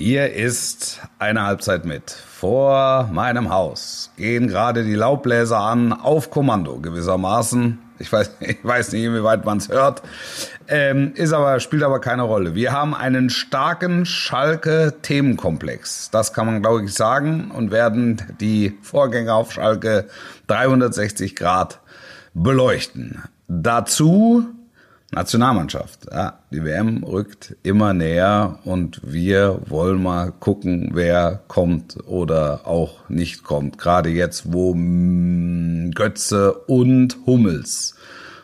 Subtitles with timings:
[0.00, 2.12] Hier ist eine Halbzeit mit.
[2.12, 7.80] Vor meinem Haus gehen gerade die Laubbläser an, auf Kommando gewissermaßen.
[7.98, 10.02] Ich weiß, ich weiß nicht, inwieweit man es hört.
[10.68, 12.54] Ähm, ist aber, spielt aber keine Rolle.
[12.54, 16.12] Wir haben einen starken Schalke-Themenkomplex.
[16.12, 20.06] Das kann man, glaube ich, sagen und werden die Vorgänger auf Schalke
[20.46, 21.80] 360 Grad
[22.34, 23.24] beleuchten.
[23.48, 24.46] Dazu
[25.10, 26.06] Nationalmannschaft.
[26.12, 33.08] Ja, die WM rückt immer näher und wir wollen mal gucken, wer kommt oder auch
[33.08, 33.78] nicht kommt.
[33.78, 34.74] Gerade jetzt, wo
[35.94, 37.94] Götze und Hummels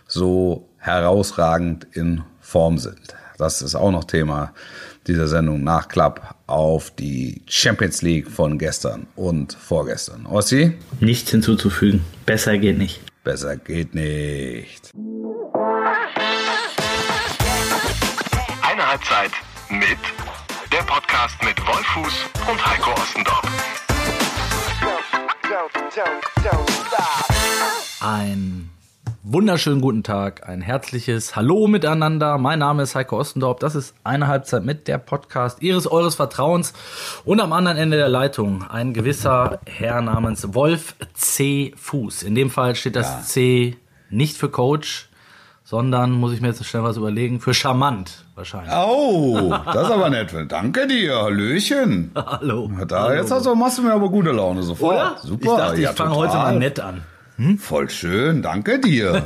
[0.08, 3.14] so herausragend in Form sind.
[3.36, 4.52] Das ist auch noch Thema
[5.06, 10.26] dieser Sendung Nachklapp auf die Champions League von gestern und vorgestern.
[10.26, 10.78] Ossi?
[11.00, 12.04] Nichts hinzuzufügen.
[12.24, 13.00] Besser geht nicht.
[13.22, 14.90] Besser geht nicht.
[19.04, 19.32] Halbzeit
[19.68, 19.98] mit
[20.72, 23.42] der Podcast mit Wolfuß und Heiko Ostendorf.
[28.00, 28.70] Ein
[29.22, 32.38] wunderschönen guten Tag, ein herzliches Hallo miteinander.
[32.38, 33.58] Mein Name ist Heiko Ostendorf.
[33.58, 36.72] Das ist eine Halbzeit mit der Podcast Ihres Eures Vertrauens
[37.26, 41.74] und am anderen Ende der Leitung ein gewisser Herr namens Wolf C.
[41.76, 42.22] Fuß.
[42.22, 43.20] In dem Fall steht das ja.
[43.20, 43.76] C
[44.08, 45.10] nicht für Coach,
[45.64, 48.72] sondern muss ich mir jetzt schnell was überlegen, für charmant wahrscheinlich.
[48.72, 50.34] Oh, das ist aber nett.
[50.48, 52.12] Danke dir, Hallöchen.
[52.14, 52.70] Hallo.
[52.86, 53.14] Da, Hallo.
[53.14, 54.94] Jetzt hast du, machst du mir aber gute Laune sofort.
[54.94, 55.16] Oder?
[55.22, 55.52] Super.
[55.52, 57.02] Ich dachte, ich ja, fange heute mal nett an.
[57.36, 57.58] Hm?
[57.58, 59.24] Voll schön, danke dir.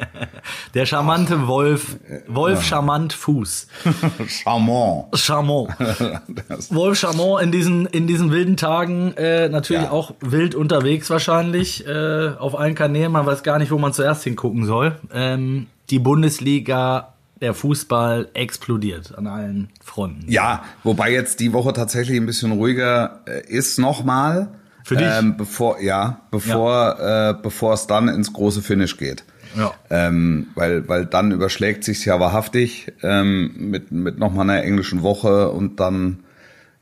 [0.74, 1.96] Der charmante Wolf,
[2.28, 3.66] Wolf Charmant Fuß.
[4.26, 5.18] Charmant.
[5.18, 5.70] Charmant.
[6.70, 9.90] Wolf Charmant in diesen, in diesen wilden Tagen äh, natürlich ja.
[9.90, 13.12] auch wild unterwegs wahrscheinlich äh, auf allen Kanälen.
[13.12, 14.96] Man weiß gar nicht, wo man zuerst hingucken soll.
[15.12, 20.24] Ähm, die Bundesliga der Fußball explodiert an allen Fronten.
[20.30, 24.48] Ja, wobei jetzt die Woche tatsächlich ein bisschen ruhiger äh, ist nochmal.
[24.86, 25.08] Für dich?
[25.10, 27.30] Ähm, bevor, ja, bevor, ja.
[27.30, 29.24] Äh, bevor es dann ins große Finish geht.
[29.56, 29.72] Ja.
[29.90, 35.50] Ähm, weil, weil dann überschlägt sich's ja wahrhaftig ähm, mit, mit nochmal einer englischen Woche
[35.50, 36.20] und dann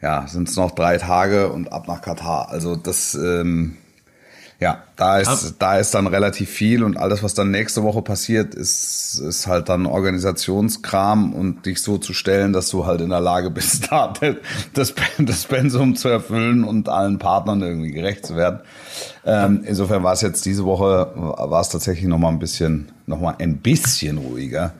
[0.02, 2.50] ja, sind es noch drei Tage und ab nach Katar.
[2.50, 3.78] Also das ähm,
[4.60, 8.54] ja, da ist, da ist dann relativ viel und alles, was dann nächste Woche passiert,
[8.54, 13.20] ist, ist halt dann Organisationskram und dich so zu stellen, dass du halt in der
[13.20, 14.12] Lage bist, da
[14.72, 18.60] das, das Pensum zu erfüllen und allen Partnern irgendwie gerecht zu werden.
[19.26, 23.58] Ähm, insofern war es jetzt diese Woche, war es tatsächlich nochmal ein bisschen, nochmal ein
[23.58, 24.72] bisschen ruhiger.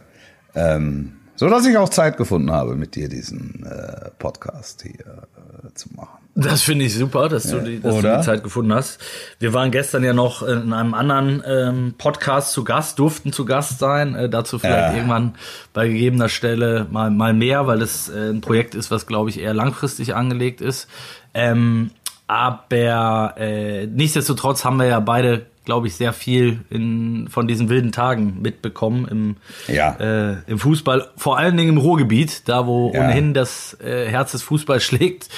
[0.55, 5.27] Ähm, so dass ich auch Zeit gefunden habe, mit dir diesen äh, Podcast hier
[5.65, 6.24] äh, zu machen.
[6.37, 8.99] Das finde ich super, dass, du, die, dass du die Zeit gefunden hast.
[9.39, 13.79] Wir waren gestern ja noch in einem anderen ähm, Podcast zu Gast, durften zu Gast
[13.79, 14.17] sein.
[14.17, 14.95] Äh, dazu vielleicht ja.
[14.95, 15.37] irgendwann
[15.73, 19.39] bei gegebener Stelle mal, mal mehr, weil es äh, ein Projekt ist, was, glaube ich,
[19.39, 20.89] eher langfristig angelegt ist.
[21.35, 21.91] Ähm,
[22.27, 27.93] aber äh, nichtsdestotrotz haben wir ja beide, glaube ich, sehr viel in, von diesen wilden
[27.93, 29.37] Tagen mitbekommen im,
[29.73, 29.93] ja.
[30.01, 33.05] äh, im Fußball, vor allen Dingen im Ruhrgebiet, da wo ja.
[33.05, 35.29] ohnehin das äh, Herz des Fußballs schlägt.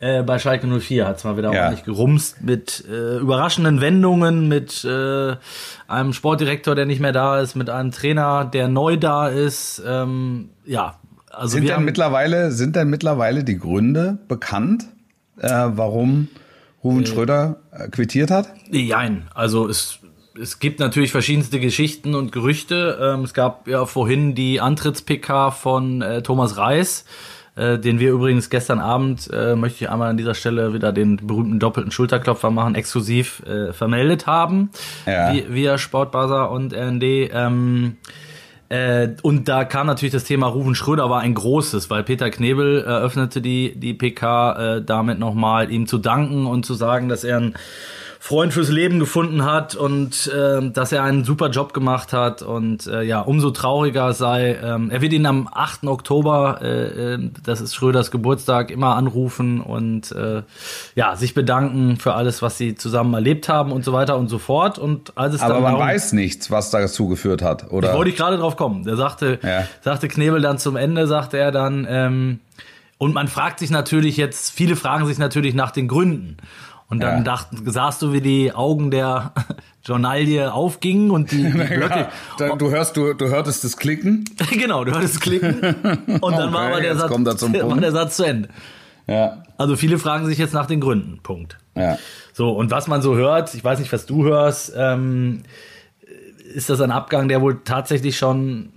[0.00, 1.62] Äh, bei Schalke 04 hat es mal wieder ja.
[1.62, 5.36] ordentlich gerumst mit äh, überraschenden Wendungen, mit äh,
[5.86, 9.82] einem Sportdirektor, der nicht mehr da ist, mit einem Trainer, der neu da ist.
[9.86, 10.98] Ähm, ja,
[11.30, 14.84] also sind denn mittlerweile sind denn mittlerweile die Gründe bekannt,
[15.38, 16.28] äh, warum
[16.82, 18.48] Ruven äh, Schröder äh, quittiert hat?
[18.70, 20.00] Nein, also es
[20.40, 22.98] es gibt natürlich verschiedenste Geschichten und Gerüchte.
[23.00, 27.04] Ähm, es gab ja vorhin die Antritts-PK von Thomas Reis,
[27.56, 31.16] äh, den wir übrigens gestern Abend, äh, möchte ich einmal an dieser Stelle wieder den
[31.16, 34.70] berühmten doppelten Schulterklopfer machen, exklusiv äh, vermeldet haben,
[35.06, 35.32] ja.
[35.48, 37.02] via Sportbuzzer und RND.
[37.02, 37.96] Ähm,
[38.68, 42.82] äh, und da kam natürlich das Thema Rufen Schröder war ein großes, weil Peter Knebel
[42.82, 47.36] eröffnete die, die PK äh, damit nochmal ihm zu danken und zu sagen, dass er
[47.38, 47.54] ein
[48.26, 52.86] Freund fürs Leben gefunden hat und äh, dass er einen super Job gemacht hat und
[52.86, 54.56] äh, ja, umso trauriger sei.
[54.64, 55.84] Ähm, er wird ihn am 8.
[55.84, 60.40] Oktober, äh, äh, das ist Schröders Geburtstag, immer anrufen und äh,
[60.94, 64.38] ja, sich bedanken für alles, was sie zusammen erlebt haben und so weiter und so
[64.38, 64.78] fort.
[64.78, 67.92] Und als es Aber man darum, weiß nichts, was dazu geführt hat, oder?
[67.92, 68.84] wollte ich gerade drauf kommen.
[68.84, 69.68] Der sagte, ja.
[69.82, 72.40] sagte Knebel dann zum Ende, sagte er dann, ähm,
[72.96, 76.38] und man fragt sich natürlich jetzt, viele fragen sich natürlich nach den Gründen.
[76.88, 77.22] Und dann ja.
[77.22, 79.32] dachten, sahst du, wie die Augen der
[79.84, 82.08] Journalie aufgingen und die, die Blöcke.
[82.38, 84.24] Ja, du hörst, du, du hörtest das Klicken.
[84.50, 85.54] genau, du hörtest das Klicken.
[85.54, 88.48] Und dann okay, war, aber der Satz, war der Satz zu Ende.
[89.06, 89.42] Ja.
[89.58, 91.20] Also viele fragen sich jetzt nach den Gründen.
[91.22, 91.58] Punkt.
[91.74, 91.98] Ja.
[92.32, 95.42] So, und was man so hört, ich weiß nicht, was du hörst, ähm,
[96.54, 98.70] ist das ein Abgang, der wohl tatsächlich schon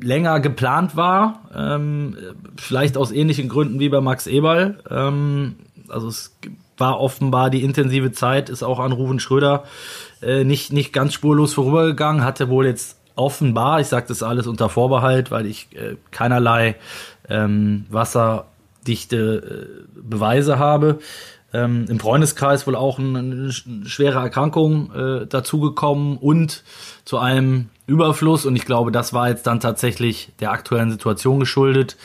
[0.00, 2.16] länger geplant war, ähm,
[2.56, 4.78] vielleicht aus ähnlichen Gründen wie bei Max Eberl.
[4.90, 5.56] Ähm,
[5.88, 6.36] also es
[6.76, 9.64] war offenbar die intensive Zeit, ist auch an Ruven Schröder
[10.22, 14.68] äh, nicht, nicht ganz spurlos vorübergegangen, hatte wohl jetzt offenbar, ich sage das alles unter
[14.68, 16.76] Vorbehalt, weil ich äh, keinerlei
[17.28, 20.98] ähm, wasserdichte äh, Beweise habe,
[21.52, 26.64] ähm, im Freundeskreis wohl auch eine, eine schwere Erkrankung äh, dazugekommen und
[27.04, 28.44] zu einem Überfluss.
[28.44, 31.96] Und ich glaube, das war jetzt dann tatsächlich der aktuellen Situation geschuldet.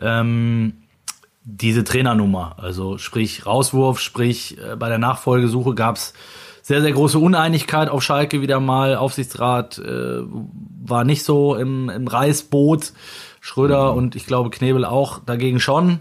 [0.00, 0.83] Ähm,
[1.44, 6.14] diese Trainernummer, also sprich Rauswurf, sprich äh, bei der Nachfolgesuche gab es
[6.62, 8.96] sehr, sehr große Uneinigkeit auf Schalke wieder mal.
[8.96, 10.22] Aufsichtsrat äh,
[10.82, 12.92] war nicht so im, im Reißboot.
[13.44, 13.98] Schröder mhm.
[13.98, 16.00] und ich glaube Knebel auch dagegen schon.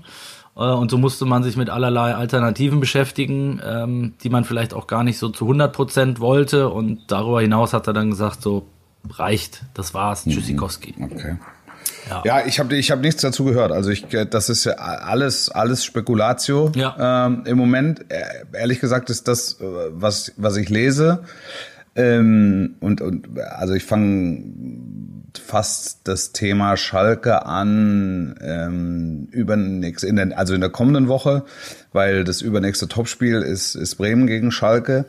[0.56, 4.88] Äh, und so musste man sich mit allerlei Alternativen beschäftigen, ähm, die man vielleicht auch
[4.88, 6.70] gar nicht so zu 100 Prozent wollte.
[6.70, 8.66] Und darüber hinaus hat er dann gesagt, so
[9.10, 10.32] reicht, das war's, mhm.
[10.32, 10.96] Tschüssikowski.
[11.02, 11.36] Okay.
[12.10, 13.72] Ja, ja ich habe ich hab nichts dazu gehört.
[13.72, 17.26] Also ich, das ist ja alles, alles Spekulatio ja.
[17.28, 18.12] ähm, im Moment.
[18.12, 21.24] Äh, ehrlich gesagt ist das, äh, was, was ich lese.
[21.96, 24.44] Ähm, und, und also ich fange
[25.40, 31.44] fast das Thema Schalke an ähm, übernächst, in der, also in der kommenden Woche,
[31.92, 35.06] weil das übernächste Topspiel ist, ist Bremen gegen Schalke.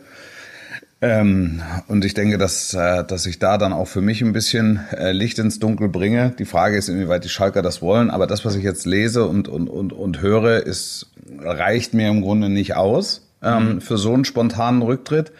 [1.04, 4.80] Ähm, und ich denke, dass, äh, dass ich da dann auch für mich ein bisschen
[4.90, 6.32] äh, Licht ins Dunkel bringe.
[6.38, 8.08] Die Frage ist, inwieweit die Schalker das wollen.
[8.10, 12.22] Aber das, was ich jetzt lese und, und, und, und höre, ist, reicht mir im
[12.22, 13.80] Grunde nicht aus ähm, mhm.
[13.82, 15.32] für so einen spontanen Rücktritt,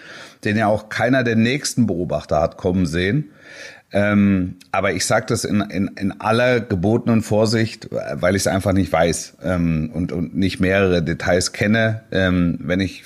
[0.45, 3.31] den ja auch keiner der nächsten Beobachter hat kommen sehen.
[3.91, 8.73] Ähm, aber ich sage das in, in, in aller gebotenen Vorsicht, weil ich es einfach
[8.73, 12.03] nicht weiß ähm, und, und nicht mehrere Details kenne.
[12.11, 13.05] Ähm, wenn ich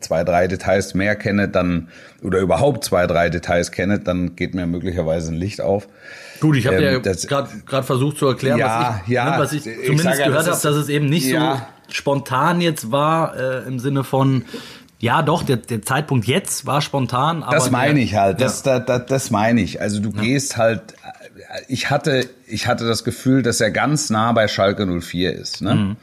[0.00, 1.88] zwei, drei Details mehr kenne, dann
[2.22, 5.88] oder überhaupt zwei, drei Details kenne, dann geht mir möglicherweise ein Licht auf.
[6.40, 7.14] Gut, ich habe ähm, ja
[7.66, 10.50] gerade versucht zu erklären, ja, was ich, ja, ne, was ich zumindest ich gehört habe,
[10.50, 14.44] dass es eben nicht so spontan jetzt war äh, im Sinne von
[14.98, 17.42] ja, doch, der, der Zeitpunkt jetzt war spontan.
[17.42, 18.40] Aber das meine ich halt.
[18.40, 18.78] Das, ja.
[18.78, 19.80] das, das, meine ich.
[19.80, 20.94] Also du gehst halt.
[21.68, 25.60] Ich hatte, ich hatte das Gefühl, dass er ganz nah bei Schalke 04 ist.
[25.60, 25.74] Ne?
[25.74, 25.96] Mhm.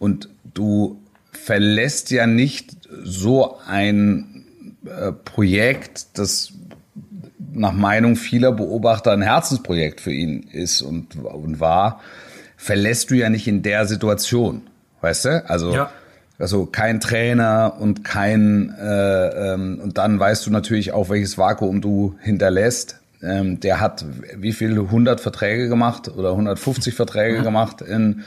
[0.00, 1.01] Und du
[1.44, 4.44] verlässt ja nicht so ein
[4.86, 6.52] äh, Projekt, das
[7.52, 12.00] nach Meinung vieler Beobachter ein Herzensprojekt für ihn ist und, und war,
[12.56, 14.62] verlässt du ja nicht in der Situation.
[15.00, 15.50] Weißt du?
[15.50, 15.90] Also, ja.
[16.38, 21.80] also kein Trainer und kein äh, ähm, und dann weißt du natürlich auch, welches Vakuum
[21.80, 23.00] du hinterlässt.
[23.20, 24.04] Ähm, der hat
[24.36, 28.22] wie viele 100 Verträge gemacht oder 150 Verträge gemacht in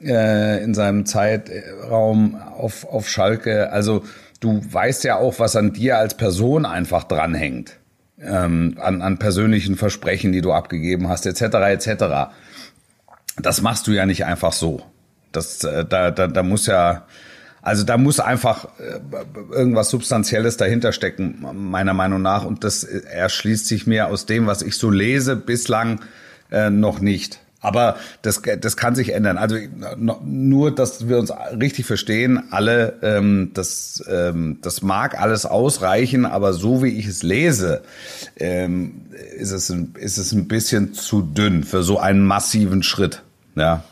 [0.00, 3.70] äh, in seinem Zeitraum auf, auf Schalke.
[3.72, 4.04] Also
[4.40, 7.74] du weißt ja auch, was an dir als Person einfach dranhängt.
[8.20, 11.42] Ähm, an, an persönlichen Versprechen, die du abgegeben hast, etc.
[11.42, 12.32] etc.
[13.40, 14.82] Das machst du ja nicht einfach so.
[15.30, 17.06] Das, äh, da, da, da muss ja,
[17.62, 18.98] also da muss einfach äh,
[19.52, 22.44] irgendwas Substanzielles dahinter stecken, meiner Meinung nach.
[22.44, 26.00] Und das erschließt sich mir aus dem, was ich so lese, bislang
[26.50, 27.40] äh, noch nicht.
[27.60, 29.36] Aber das, das kann sich ändern.
[29.36, 29.56] Also
[30.24, 36.52] nur, dass wir uns richtig verstehen, alle, ähm, das, ähm, das mag alles ausreichen, aber
[36.52, 37.82] so wie ich es lese,
[38.36, 39.06] ähm,
[39.36, 43.22] ist, es ein, ist es ein bisschen zu dünn für so einen massiven Schritt.
[43.56, 43.82] Ja.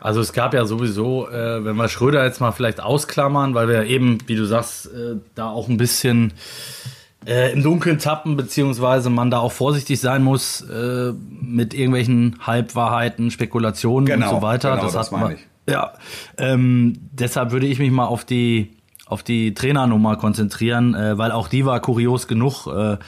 [0.00, 3.84] Also es gab ja sowieso, äh, wenn wir Schröder jetzt mal vielleicht ausklammern, weil wir
[3.84, 6.34] eben, wie du sagst, äh, da auch ein bisschen
[7.26, 13.30] äh, im Dunkeln tappen, beziehungsweise man da auch vorsichtig sein muss äh, mit irgendwelchen Halbwahrheiten,
[13.30, 14.70] Spekulationen genau, und so weiter.
[14.72, 15.32] Genau, das, das hat man.
[15.32, 15.46] Ich.
[15.66, 15.92] Ja,
[16.38, 18.74] ähm, deshalb würde ich mich mal auf die
[19.06, 22.66] auf die Trainernummer konzentrieren, äh, weil auch die war kurios genug.
[22.66, 22.98] Äh,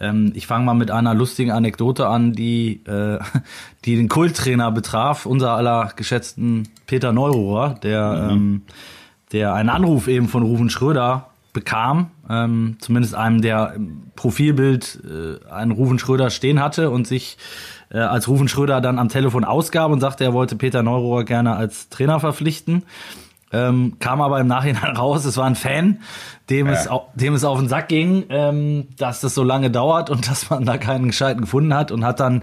[0.00, 3.18] ähm, ich fange mal mit einer lustigen Anekdote an, die äh,
[3.84, 8.30] die den Kulttrainer betraf, unser aller geschätzten Peter Neururer, der mhm.
[8.30, 8.62] ähm,
[9.32, 15.50] der einen Anruf eben von Rufen Schröder bekam, ähm, zumindest einem, der im Profilbild äh,
[15.50, 17.38] einen Rufen Schröder stehen hatte und sich
[17.90, 21.56] äh, als Rufen Schröder dann am Telefon ausgab und sagte, er wollte Peter Neurohrer gerne
[21.56, 22.84] als Trainer verpflichten.
[23.50, 26.00] Ähm, kam aber im Nachhinein raus, es war ein Fan,
[26.50, 26.72] dem, ja.
[26.72, 30.50] es, dem es auf den Sack ging, ähm, dass das so lange dauert und dass
[30.50, 32.42] man da keinen Gescheiten gefunden hat und hat dann,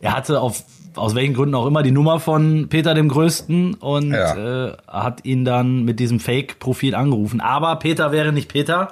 [0.00, 0.62] er hatte auf
[0.96, 4.68] aus welchen Gründen auch immer die Nummer von Peter dem Größten und ja.
[4.68, 7.40] äh, hat ihn dann mit diesem Fake-Profil angerufen.
[7.40, 8.88] Aber Peter wäre nicht Peter,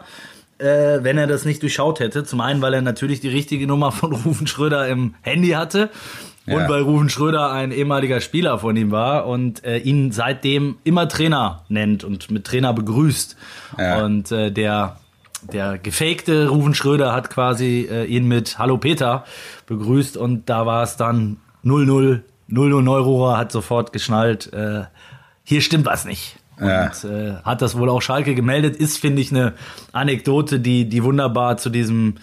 [0.58, 2.24] äh, wenn er das nicht durchschaut hätte.
[2.24, 5.90] Zum einen, weil er natürlich die richtige Nummer von Rufen Schröder im Handy hatte.
[6.46, 6.56] Ja.
[6.56, 11.08] Und weil Rufen Schröder ein ehemaliger Spieler von ihm war und äh, ihn seitdem immer
[11.08, 13.36] Trainer nennt und mit Trainer begrüßt.
[13.78, 14.04] Ja.
[14.04, 14.96] Und äh, der
[15.42, 19.24] der gefakte Rufen Schröder hat quasi äh, ihn mit Hallo Peter
[19.66, 24.82] begrüßt und da war es dann 0-0, 0-0 Neururer hat sofort geschnallt, äh,
[25.44, 26.36] hier stimmt was nicht.
[26.60, 26.84] Ja.
[26.86, 28.76] Und äh, hat das wohl auch Schalke gemeldet.
[28.76, 29.54] Ist, finde ich, eine
[29.92, 32.16] Anekdote, die, die wunderbar zu diesem,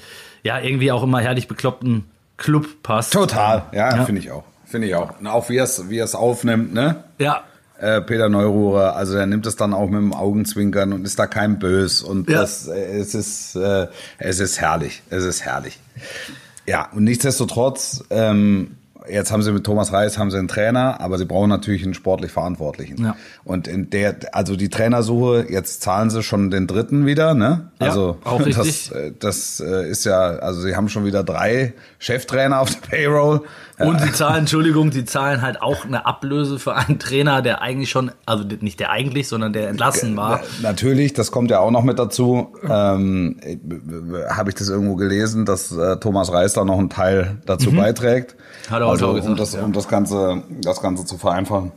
[0.43, 2.03] ja, irgendwie auch immer herrlich bekloppten
[2.37, 3.13] Club passt.
[3.13, 4.05] Total, ja, Ja.
[4.05, 4.43] finde ich auch.
[4.65, 5.19] Finde ich auch.
[5.19, 7.03] Und auch wie er es wie er es aufnimmt, ne?
[7.17, 7.41] Ja,
[7.79, 11.27] Äh, Peter Neururer, also der nimmt es dann auch mit dem Augenzwinkern und ist da
[11.27, 12.41] kein Bös und Ja.
[12.41, 15.79] das, äh, es ist, äh, es ist herrlich, es ist herrlich.
[16.65, 18.71] Ja, und nichtsdestotrotz, ähm,
[19.09, 21.93] jetzt haben sie mit Thomas Reis haben sie einen Trainer, aber sie brauchen natürlich einen
[21.93, 23.03] sportlich Verantwortlichen.
[23.03, 23.15] Ja.
[23.43, 27.71] Und in der, also die Trainersuche, jetzt zahlen sie schon den dritten wieder, ne?
[27.79, 28.55] Ja, Also auch richtig.
[28.55, 32.87] das, äh, das äh, ist ja, also sie haben schon wieder drei Cheftrainer auf der
[32.87, 33.41] Payroll.
[33.79, 37.91] Und sie zahlen, Entschuldigung, sie zahlen halt auch eine Ablöse für einen Trainer, der eigentlich
[37.91, 40.41] schon, also nicht der eigentlich, sondern der entlassen war.
[40.61, 42.55] Na- Natürlich, das kommt ja auch noch mit dazu.
[42.67, 43.39] Ähm,
[44.29, 48.35] Habe ich das irgendwo gelesen, dass äh, Thomas Reis da noch einen Teil dazu beiträgt.
[48.67, 48.71] Mhm.
[48.71, 49.61] Hat er also, auch um gesagt, das, ja.
[49.61, 51.71] um das Ganze, das Ganze zu vereinfachen.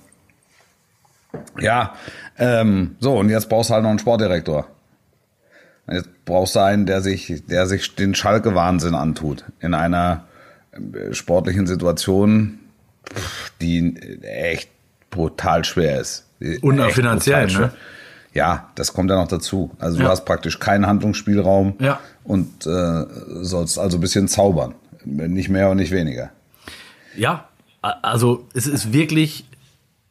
[1.61, 1.93] Ja,
[2.39, 4.67] ähm, so und jetzt brauchst du halt noch einen Sportdirektor.
[5.91, 10.25] Jetzt brauchst du einen, der sich, der sich den Schalke-Wahnsinn antut in einer
[11.13, 12.59] sportlichen Situation,
[13.61, 14.69] die echt
[15.11, 16.27] brutal schwer ist.
[16.63, 17.73] Und auch finanziell, ne?
[18.33, 19.73] Ja, das kommt ja noch dazu.
[19.81, 20.11] Also du Ja.
[20.11, 21.99] hast praktisch keinen Handlungsspielraum Ja.
[22.23, 23.05] und äh,
[23.43, 24.75] sollst also ein bisschen zaubern.
[25.05, 26.31] Nicht mehr und nicht weniger.
[27.17, 27.49] Ja,
[27.83, 29.47] also es ist wirklich,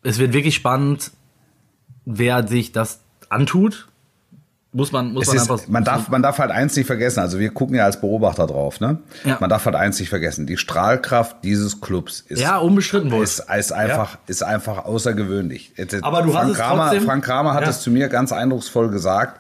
[0.04, 1.12] es wird wirklich spannend,
[2.06, 3.00] wer sich das
[3.30, 3.88] antut.
[4.72, 5.68] Muss man, muss Es man ist, einfach.
[5.68, 8.80] man, darf, man darf halt eins nicht vergessen, also wir gucken ja als Beobachter drauf,
[8.80, 9.00] ne?
[9.24, 9.38] Ja.
[9.40, 13.24] Man darf halt eins nicht vergessen, die Strahlkraft dieses Clubs ist, ja, unbestritten wohl.
[13.24, 15.74] ist, ist, einfach, ist einfach außergewöhnlich.
[16.04, 17.70] Aber du hast Frank es Kramer, trotzdem- Frank Kramer hat Ja.
[17.70, 19.40] es zu mir ganz eindrucksvoll gesagt,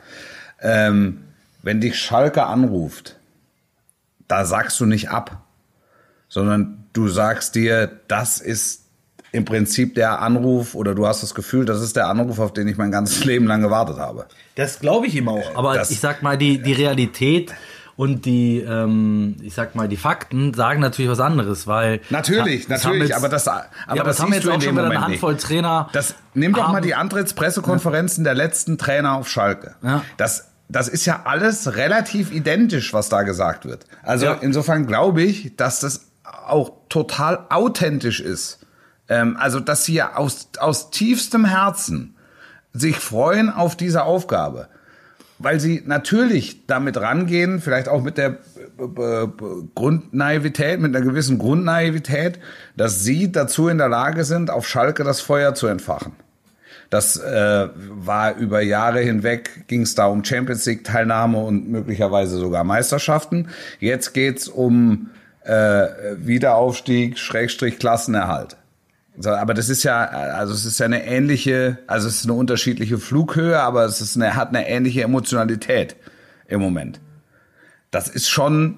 [0.62, 1.21] ähm,
[1.62, 3.15] wenn dich Schalke anruft,
[4.27, 5.43] da sagst du nicht ab,
[6.27, 8.81] sondern du sagst dir, das ist
[9.31, 12.67] im Prinzip der Anruf oder du hast das Gefühl, das ist der Anruf, auf den
[12.67, 14.25] ich mein ganzes Leben lang gewartet habe.
[14.55, 15.55] Das glaube ich ihm auch.
[15.55, 17.53] Aber das- ich sag mal, die, die Realität
[17.95, 22.00] und die, ähm, ich sag mal, die Fakten sagen natürlich was anderes, weil.
[22.09, 24.86] Natürlich, das natürlich, jetzt- aber das, aber ja, das das haben jetzt auch schon wieder
[24.86, 25.45] eine Handvoll nicht.
[25.45, 25.89] Trainer.
[25.91, 29.75] Das, nimm doch mal haben- die Antrittspressekonferenzen der letzten Trainer auf Schalke.
[29.83, 30.01] Ja.
[30.17, 33.86] Das, das ist ja alles relativ identisch, was da gesagt wird.
[34.03, 34.38] Also Ja.
[34.41, 38.59] insofern glaube ich, dass das auch total authentisch ist.
[39.09, 42.15] Ähm, also, dass sie ja aus, aus tiefstem Herzen
[42.73, 44.67] sich freuen auf diese Aufgabe.
[45.39, 48.37] Weil sie natürlich damit rangehen, vielleicht auch mit der
[48.77, 49.27] äh, äh,
[49.73, 52.39] Grundnaivität, mit einer gewissen Grundnaivität,
[52.77, 56.13] dass sie dazu in der Lage sind, auf Schalke das Feuer zu entfachen.
[56.89, 62.37] Das äh, war über Jahre hinweg, ging es da um Champions League Teilnahme und möglicherweise
[62.37, 63.49] sogar Meisterschaften.
[63.79, 65.11] Jetzt geht's um
[65.43, 65.87] äh,
[66.17, 68.57] Wiederaufstieg, Schrägstrich Klassenerhalt.
[69.21, 72.35] So, aber das ist ja, also es ist ja eine ähnliche, also es ist eine
[72.35, 75.97] unterschiedliche Flughöhe, aber es ist eine, hat eine ähnliche Emotionalität
[76.47, 77.01] im Moment.
[77.91, 78.77] Das ist schon,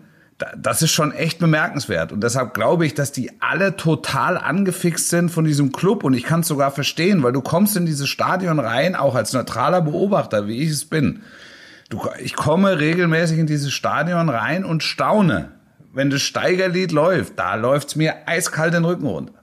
[0.57, 2.12] das ist schon echt bemerkenswert.
[2.12, 6.03] Und deshalb glaube ich, dass die alle total angefixt sind von diesem Club.
[6.03, 9.33] Und ich kann es sogar verstehen, weil du kommst in dieses Stadion rein, auch als
[9.33, 11.21] neutraler Beobachter, wie ich es bin.
[11.89, 15.51] Du, ich komme regelmäßig in dieses Stadion rein und staune.
[15.93, 19.40] Wenn das Steigerlied läuft, da läuft's mir eiskalt den Rücken runter.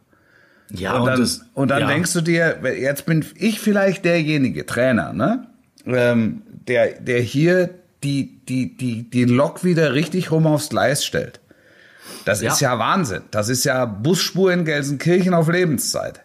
[0.71, 1.87] Ja, Und dann, das- und dann ja.
[1.89, 5.47] denkst du dir, jetzt bin ich vielleicht derjenige, Trainer, ne?
[5.87, 7.71] Ähm, der, der hier
[8.05, 11.41] die, die, die, die Lok wieder richtig rum aufs Gleis stellt.
[12.25, 12.53] Das Ja.
[12.53, 13.23] ist ja Wahnsinn.
[13.31, 16.21] Das ist ja Busspur in Gelsenkirchen auf Lebenszeit.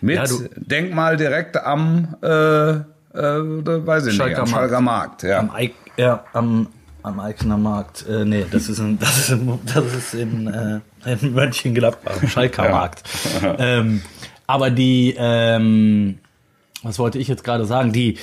[0.00, 0.24] Mit Ja,
[0.56, 2.82] Denkmal direkt am, äh, äh,
[3.14, 4.52] weiß ich nicht, Schalker am Markt.
[4.52, 5.22] Schalker Markt.
[5.24, 5.38] Ja.
[5.40, 6.68] Am, Eik, ja, am,
[7.02, 8.06] am Eichner Markt.
[8.08, 12.64] Äh, nee, das ist in, das ist in, das ist in, äh, in Mönchengladbach, Schalker
[12.66, 12.70] Ja.
[12.70, 13.02] Markt.
[13.58, 14.02] Ähm,
[14.46, 16.18] aber die, ähm,
[16.82, 17.92] was wollte ich jetzt gerade sagen?
[17.92, 18.18] Die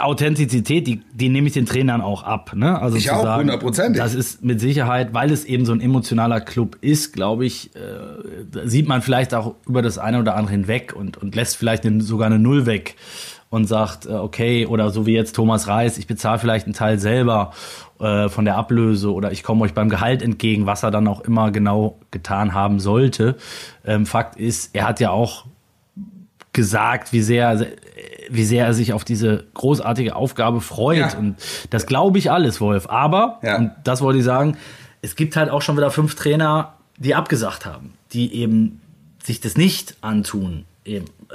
[0.00, 2.52] Authentizität, die, die nehme ich den Trainern auch ab.
[2.54, 2.78] Ne?
[2.78, 4.02] Also Ich auch, hundertprozentig.
[4.02, 8.68] Das ist mit Sicherheit, weil es eben so ein emotionaler Club ist, glaube ich, äh,
[8.68, 12.02] sieht man vielleicht auch über das eine oder andere hinweg und, und lässt vielleicht eine,
[12.02, 12.96] sogar eine Null weg
[13.48, 16.98] und sagt, äh, okay, oder so wie jetzt Thomas Reis, ich bezahle vielleicht einen Teil
[16.98, 17.52] selber
[17.98, 21.22] äh, von der Ablöse oder ich komme euch beim Gehalt entgegen, was er dann auch
[21.22, 23.36] immer genau getan haben sollte.
[23.86, 25.46] Ähm, Fakt ist, er hat ja auch
[26.52, 27.66] gesagt, wie sehr,
[28.30, 30.98] wie sehr er sich auf diese großartige Aufgabe freut.
[30.98, 31.18] Ja.
[31.18, 31.36] Und
[31.70, 32.88] das glaube ich alles, Wolf.
[32.88, 33.56] Aber, Ja.
[33.56, 34.56] und das wollte ich sagen,
[35.00, 38.80] es gibt halt auch schon wieder fünf Trainer, die abgesagt haben, die eben
[39.22, 41.34] sich das nicht antun, eben, äh,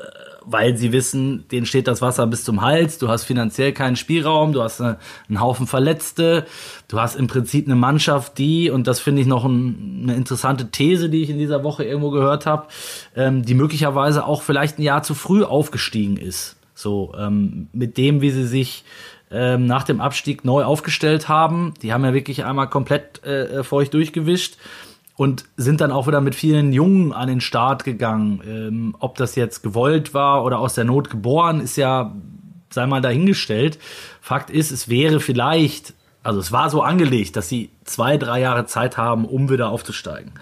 [0.50, 4.54] weil sie wissen, denen steht das Wasser bis zum Hals, du hast finanziell keinen Spielraum,
[4.54, 6.46] du hast eine, einen Haufen Verletzte,
[6.88, 10.72] du hast im Prinzip eine Mannschaft, die, und das finde ich noch ein, eine interessante
[10.72, 12.68] These, die ich in dieser Woche irgendwo gehört habe,
[13.16, 16.56] ähm, die möglicherweise auch vielleicht ein Jahr zu früh aufgestiegen ist.
[16.74, 18.86] So, ähm, mit dem, wie sie sich
[19.30, 21.74] ähm, nach dem Abstieg neu aufgestellt haben.
[21.82, 24.58] Die haben ja wirklich einmal komplett äh, feucht durchgewischt
[25.17, 28.41] und sind dann auch wieder mit vielen Jungen an den Start gegangen.
[28.47, 32.15] Ähm, ob das jetzt gewollt war oder aus der Not geboren, ist ja,
[32.69, 33.79] sei mal dahingestellt.
[34.21, 38.67] Fakt ist, es wäre vielleicht, also es war so angelegt, dass sie zwei, drei Jahre
[38.67, 40.33] Zeit haben, um wieder aufzusteigen.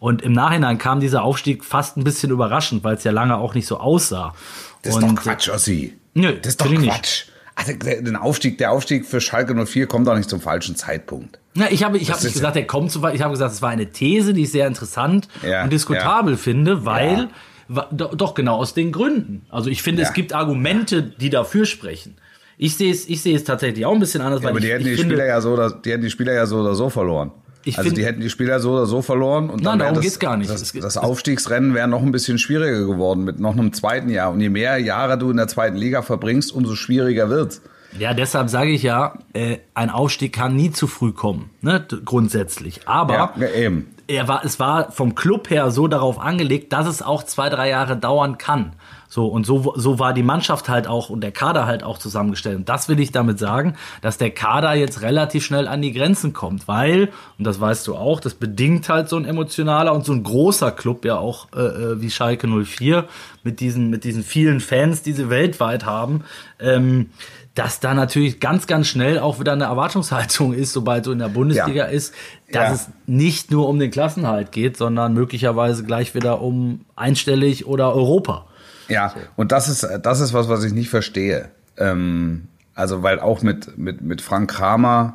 [0.00, 3.54] Und im Nachhinein kam dieser Aufstieg fast ein bisschen überraschend, weil es ja lange auch
[3.54, 4.34] nicht so aussah.
[4.82, 5.96] Das ist und, doch Quatsch, Ossi.
[6.14, 7.26] Nö, das ist doch Quatsch.
[7.58, 11.38] Also der Aufstieg, der Aufstieg für Schalke 04 kommt doch nicht zum falschen Zeitpunkt.
[11.54, 12.98] Ja, ich habe ich Das hab nicht gesagt, er kommt zu.
[13.08, 16.84] Ich habe gesagt, es war eine These, die ich sehr interessant Ja, und diskutabel finde,
[16.84, 17.28] weil
[17.68, 17.88] Ja.
[17.92, 19.46] doch genau aus den Gründen.
[19.50, 20.08] Also ich finde, Ja.
[20.08, 22.16] es gibt Argumente, die dafür sprechen.
[22.58, 24.70] Ich sehe es, ich sehe es tatsächlich auch ein bisschen anders, Ja, aber ich, die
[24.72, 26.74] hätten ich die finde, Spieler ja so oder die hätten die Spieler ja so oder
[26.74, 27.32] so verloren.
[27.66, 29.94] Ich also find- die hätten die Spieler so oder so verloren und dann Nein, darum
[29.96, 30.50] das, geht's gar nicht.
[30.50, 34.30] Das, geht- das Aufstiegsrennen wäre noch ein bisschen schwieriger geworden mit noch einem zweiten Jahr.
[34.30, 37.60] Und je mehr Jahre du in der zweiten Liga verbringst, umso schwieriger wird's.
[37.98, 42.80] Ja, deshalb sage ich ja, äh, ein Aufstieg kann nie zu früh kommen, ne, grundsätzlich.
[42.86, 43.88] Aber ja, eben.
[44.06, 47.70] er war, es war vom Club her so darauf angelegt, dass es auch zwei, drei
[47.70, 48.72] Jahre dauern kann.
[49.08, 52.56] So, und so, so war die Mannschaft halt auch und der Kader halt auch zusammengestellt.
[52.56, 56.32] Und das will ich damit sagen, dass der Kader jetzt relativ schnell an die Grenzen
[56.32, 60.12] kommt, weil, und das weißt du auch, das bedingt halt so ein emotionaler und so
[60.12, 63.04] ein großer Club ja auch äh, äh, wie Schalke 04
[63.44, 66.24] mit diesen, mit diesen vielen Fans, die sie weltweit haben,
[66.58, 67.10] ähm,
[67.54, 71.28] dass da natürlich ganz, ganz schnell auch wieder eine Erwartungshaltung ist, sobald du in der
[71.30, 71.90] Bundesliga Ja.
[71.90, 72.12] ist,
[72.52, 72.74] dass Ja.
[72.74, 78.44] es nicht nur um den Klassenhalt geht, sondern möglicherweise gleich wieder um einstellig oder Europa.
[78.88, 81.50] Ja, und das ist, das ist was, was ich nicht verstehe.
[81.76, 85.14] Ähm, also, weil auch mit, mit, mit Frank Kramer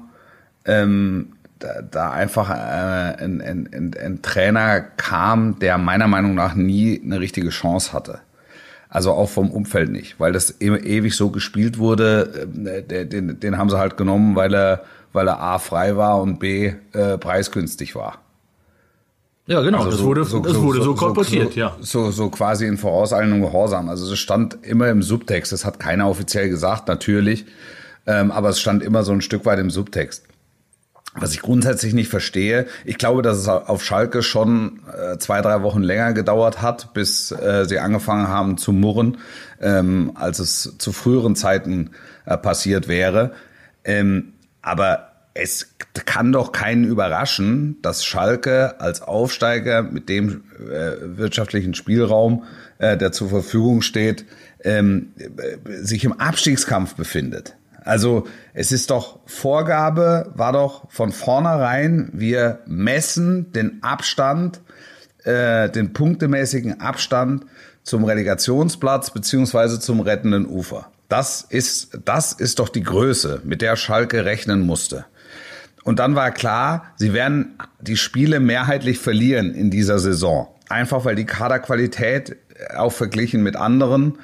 [0.66, 2.54] ähm, da, da einfach äh,
[3.24, 8.20] ein, ein, ein, ein Trainer kam, der meiner Meinung nach nie eine richtige Chance hatte.
[8.90, 12.48] Also auch vom Umfeld nicht, weil das e ewig so gespielt wurde.
[12.66, 16.22] äh, Der, den, den haben sie halt genommen, weil er, weil er A frei war
[16.22, 18.20] und B äh, preisgünstig war.
[19.48, 21.76] Ja, genau, Also das wurde so, das wurde so, kolportiert, so, ja.
[21.82, 23.90] So, so quasi in vorauseilendem Gehorsam.
[23.90, 25.52] Also es stand immer im Subtext.
[25.52, 27.46] Das hat keiner offiziell gesagt, natürlich.
[28.06, 30.26] Ähm, aber es stand immer so ein Stück weit im Subtext.
[31.14, 35.62] Was ich grundsätzlich nicht verstehe, ich glaube, dass es auf Schalke schon äh, zwei, drei
[35.62, 39.18] Wochen länger gedauert hat, bis äh, sie angefangen haben zu murren,
[39.60, 41.90] ähm, als es zu früheren Zeiten
[42.26, 43.34] äh, passiert wäre.
[43.84, 51.74] Ähm, aber es kann doch keinen überraschen, dass Schalke als Aufsteiger mit dem äh, wirtschaftlichen
[51.74, 52.44] Spielraum,
[52.80, 54.26] äh, der zur Verfügung steht,
[54.64, 57.56] ähm, äh, sich im Abstiegskampf befindet.
[57.84, 64.62] Also es ist doch Vorgabe, war doch von vornherein, wir messen den Abstand,
[65.24, 67.46] äh, den punktemäßigen Abstand
[67.84, 70.92] zum Relegationsplatz beziehungsweise zum rettenden Ufer.
[71.10, 75.06] Das ist, das ist doch die Größe, mit der Schalke rechnen musste.
[75.84, 80.48] Und dann war klar, sie werden die Spiele mehrheitlich verlieren in dieser Saison.
[80.70, 82.38] Einfach weil die Kaderqualität
[82.76, 84.18] auch verglichen mit anderen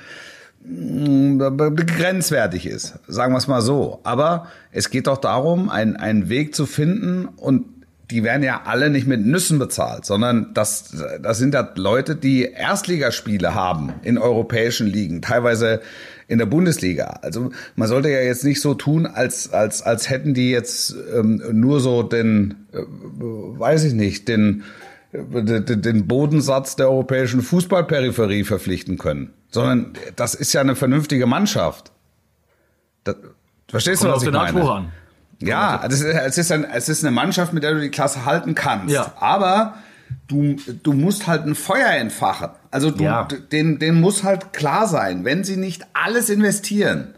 [1.97, 3.99] grenzwertig ist, sagen wir es mal so.
[4.03, 7.65] Aber es geht doch darum, einen, einen Weg zu finden und
[8.11, 12.43] die werden ja alle nicht mit Nüssen bezahlt, sondern das, das sind ja Leute, die
[12.43, 15.81] Erstligaspiele haben in europäischen Ligen, teilweise
[16.27, 17.19] in der Bundesliga.
[17.21, 21.41] Also man sollte ja jetzt nicht so tun, als, als, als hätten die jetzt ähm,
[21.51, 24.63] nur so den, äh, weiß ich nicht, den,
[25.13, 31.91] den den Bodensatz der europäischen Fußballperipherie verpflichten können, sondern das ist ja eine vernünftige Mannschaft.
[33.05, 33.15] Das,
[33.69, 34.39] verstehst Kommt du, was ich meine?
[34.39, 34.91] Anspruch an.
[35.39, 38.25] Ja, das ist, es, ist ein, es ist eine Mannschaft, mit der du die Klasse
[38.25, 38.93] halten kannst.
[38.93, 39.13] Ja.
[39.19, 39.75] Aber
[40.27, 42.49] du, du musst halt ein Feuer entfachen.
[42.71, 43.27] Also du, Ja.
[43.51, 47.13] denen, denen muss halt klar sein, wenn sie nicht alles investieren,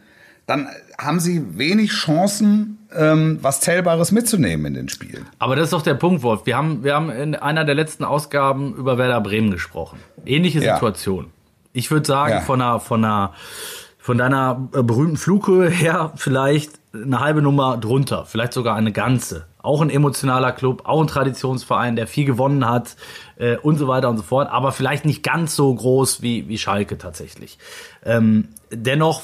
[0.46, 5.28] dann haben sie wenig Chancen, ähm, was Zählbares mitzunehmen in den Spielen.
[5.38, 6.46] Aber das ist doch der Punkt, Wolf.
[6.46, 10.00] Wir haben, wir haben in einer der letzten Ausgaben über Werder Bremen gesprochen.
[10.26, 10.74] Ähnliche Ja.
[10.76, 11.28] Situation.
[11.72, 12.42] Ich würde sagen, Ja.
[12.42, 13.34] von einer, von einer,
[14.00, 19.46] von deiner äh, berühmten Flughöhe her vielleicht eine halbe Nummer drunter, vielleicht sogar eine ganze.
[19.62, 22.96] Auch ein emotionaler Club, auch ein Traditionsverein, der viel gewonnen hat
[23.38, 26.58] äh, und so weiter und so fort, aber vielleicht nicht ganz so groß wie, wie
[26.58, 27.60] Schalke tatsächlich.
[28.04, 29.24] Ähm, dennoch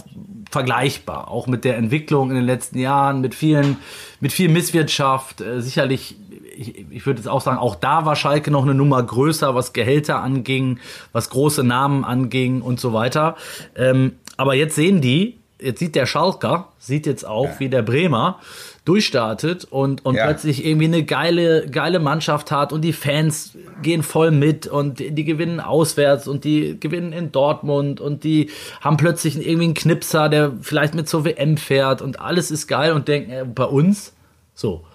[0.51, 3.77] vergleichbar, auch mit der Entwicklung in den letzten Jahren, mit vielen,
[4.19, 6.17] mit viel Misswirtschaft, äh, sicherlich
[6.57, 9.73] ich, ich würde jetzt auch sagen, auch da war Schalke noch eine Nummer größer, was
[9.73, 10.79] Gehälter anging,
[11.11, 13.35] was große Namen anging und so weiter.
[13.75, 17.59] Ähm, aber jetzt sehen die, jetzt sieht der Schalker, sieht jetzt auch, ja.
[17.59, 18.39] wie der Bremer
[18.83, 20.25] durchstartet und, und ja.
[20.25, 25.11] plötzlich irgendwie eine geile, geile Mannschaft hat und die Fans gehen voll mit und die,
[25.11, 30.29] die, gewinnen auswärts und die gewinnen in Dortmund und die haben plötzlich irgendwie einen Knipser,
[30.29, 34.13] der vielleicht mit zur WM fährt und alles ist geil und denken, äh, bei uns
[34.53, 34.85] so.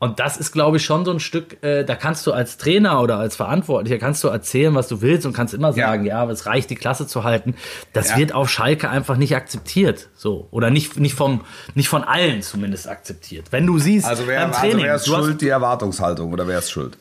[0.00, 3.02] Und das ist, glaube ich, schon so ein Stück, äh, da kannst du als Trainer
[3.02, 6.30] oder als Verantwortlicher kannst du erzählen, was du willst und kannst immer sagen, ja, ja
[6.30, 7.56] es reicht, die Klasse zu halten.
[7.92, 8.18] Das ja.
[8.18, 11.40] wird auf Schalke einfach nicht akzeptiert, so oder nicht nicht vom
[11.74, 13.46] nicht von allen zumindest akzeptiert.
[13.50, 16.46] Wenn du siehst, also wer, beim also Training, also wer ist schuld, die Erwartungshaltung oder
[16.46, 16.96] wer ist schuld?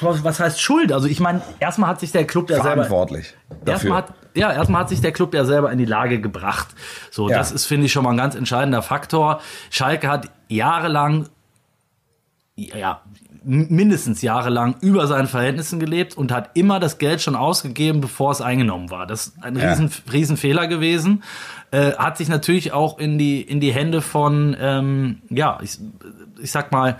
[0.00, 0.92] Was heißt Schuld?
[0.92, 3.34] Also ich meine, erstmal hat sich der Club ja verantwortlich.
[3.50, 6.68] Selber, erstmal hat ja, erstmal hat sich der Club ja selber in die Lage gebracht.
[7.10, 7.36] So, ja.
[7.36, 9.40] das ist, finde ich, schon mal ein ganz entscheidender Faktor.
[9.70, 11.28] Schalke hat jahrelang
[12.68, 13.02] ja,
[13.42, 18.40] mindestens jahrelang über seinen Verhältnissen gelebt und hat immer das Geld schon ausgegeben, bevor es
[18.40, 19.06] eingenommen war.
[19.06, 19.70] Das ist ein ja.
[19.70, 21.22] riesen, riesen Fehler gewesen.
[21.70, 25.78] Äh, hat sich natürlich auch in die, in die Hände von, ähm, ja, ich,
[26.42, 26.98] ich sag mal,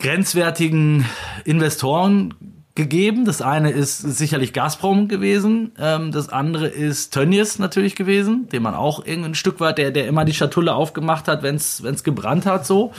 [0.00, 1.04] grenzwertigen
[1.44, 2.34] Investoren
[2.74, 3.24] gegeben.
[3.24, 8.74] Das eine ist sicherlich Gazprom gewesen, ähm, das andere ist Tönnies natürlich gewesen, den man
[8.74, 12.66] auch irgendein Stück weit, der, der immer die Schatulle aufgemacht hat, wenn es gebrannt hat
[12.66, 12.92] so.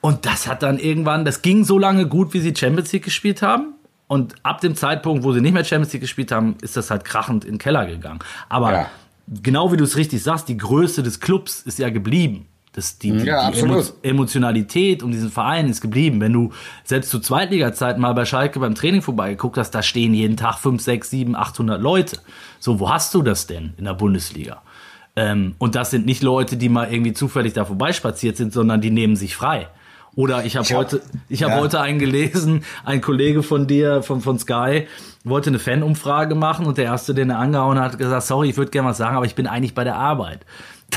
[0.00, 3.42] Und das hat dann irgendwann, das ging so lange gut, wie sie Champions League gespielt
[3.42, 3.74] haben.
[4.08, 7.04] Und ab dem Zeitpunkt, wo sie nicht mehr Champions League gespielt haben, ist das halt
[7.04, 8.18] krachend in den Keller gegangen.
[8.48, 8.90] Aber ja.
[9.28, 12.49] genau wie du es richtig sagst, die Größe des Clubs ist ja geblieben.
[12.72, 13.60] Das, die, die, ja, die
[14.02, 16.20] Emotionalität um diesen Verein ist geblieben.
[16.20, 16.52] Wenn du
[16.84, 20.80] selbst zu Zweitliga-Zeiten mal bei Schalke beim Training vorbeigeguckt hast, da stehen jeden Tag 5,
[20.80, 22.18] 6, 7, 800 Leute.
[22.60, 24.62] So, wo hast du das denn in der Bundesliga?
[25.16, 28.90] Ähm, und das sind nicht Leute, die mal irgendwie zufällig da vorbeispaziert sind, sondern die
[28.90, 29.66] nehmen sich frei.
[30.14, 31.60] Oder ich habe hab, heute, ich habe ja.
[31.60, 34.86] heute einen gelesen, ein Kollege von dir, von, von Sky,
[35.24, 38.56] wollte eine Fanumfrage machen und der erste, den er angehauen hat, hat gesagt, sorry, ich
[38.56, 40.40] würde gerne was sagen, aber ich bin eigentlich bei der Arbeit.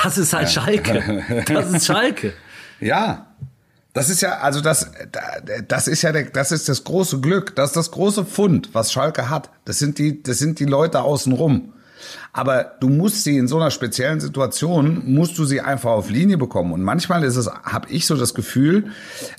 [0.02, 1.44] Das ist halt Schalke.
[1.46, 2.34] Das ist Schalke.
[2.80, 3.28] ja.
[3.94, 4.90] Das ist ja, also das,
[5.68, 8.92] das ist ja, der, das ist das große Glück, das ist das große Fund, was
[8.92, 9.52] Schalke hat.
[9.66, 11.74] Das sind die, das sind die Leute außenrum.
[12.32, 16.38] Aber du musst sie in so einer speziellen Situation, musst du sie einfach auf Linie
[16.38, 16.74] bekommen.
[16.74, 18.88] Und manchmal ist es, habe ich so das Gefühl,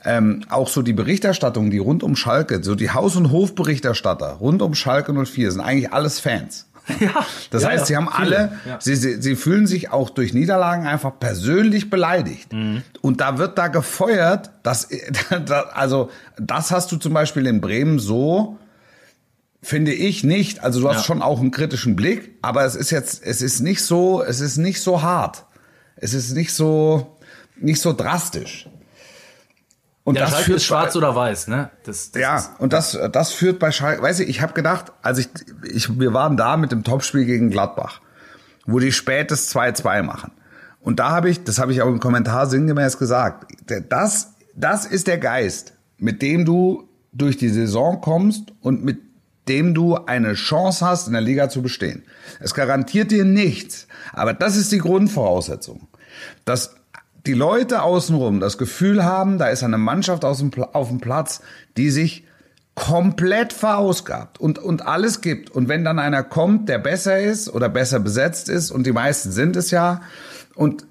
[0.05, 4.63] ähm, auch so die Berichterstattung, die rund um Schalke, so die Haus- und Hofberichterstatter rund
[4.63, 6.67] um Schalke 04 sind eigentlich alles Fans.
[7.01, 8.79] Ja, das ja, heißt, sie haben viele, alle, ja.
[8.81, 12.53] sie, sie, sie fühlen sich auch durch Niederlagen einfach persönlich beleidigt.
[12.53, 12.83] Mhm.
[13.01, 14.89] Und da wird da gefeuert, dass,
[15.73, 18.59] also, das hast du zum Beispiel in Bremen so,
[19.63, 20.63] finde ich nicht.
[20.63, 21.03] Also du hast ja.
[21.05, 24.59] schon auch einen kritischen Blick, aber es ist jetzt, es ist nicht so, es ist
[24.59, 25.47] nicht so hart.
[25.97, 27.17] Es ist nicht so,
[27.57, 28.69] nicht so drastisch.
[30.05, 31.71] Und ja, das Schalke führt ist schwarz oder weiß, ne?
[31.85, 35.19] Das, das ja, und das, das führt bei Schalke, weiß ich, ich habe gedacht, als
[35.19, 35.29] ich,
[35.65, 38.01] ich, wir waren da mit dem Topspiel gegen Gladbach,
[38.67, 40.33] wo die spätes 2-2 machen.
[40.81, 43.51] Und da habe ich, das habe ich auch im Kommentar sinngemäß gesagt,
[43.89, 48.99] das, das ist der Geist, mit dem du durch die Saison kommst und mit
[49.49, 52.03] dem du eine Chance hast, in der Liga zu bestehen.
[52.41, 55.89] Es garantiert dir nichts, aber das ist die Grundvoraussetzung.
[56.45, 56.77] Dass
[57.27, 61.41] die Leute außenrum das Gefühl haben, da ist eine Mannschaft auf dem Platz,
[61.77, 62.25] die sich
[62.75, 65.51] komplett verausgabt und, und alles gibt.
[65.51, 69.31] Und wenn dann einer kommt, der besser ist oder besser besetzt ist, und die meisten
[69.31, 70.03] sind es ja,
[70.55, 70.87] und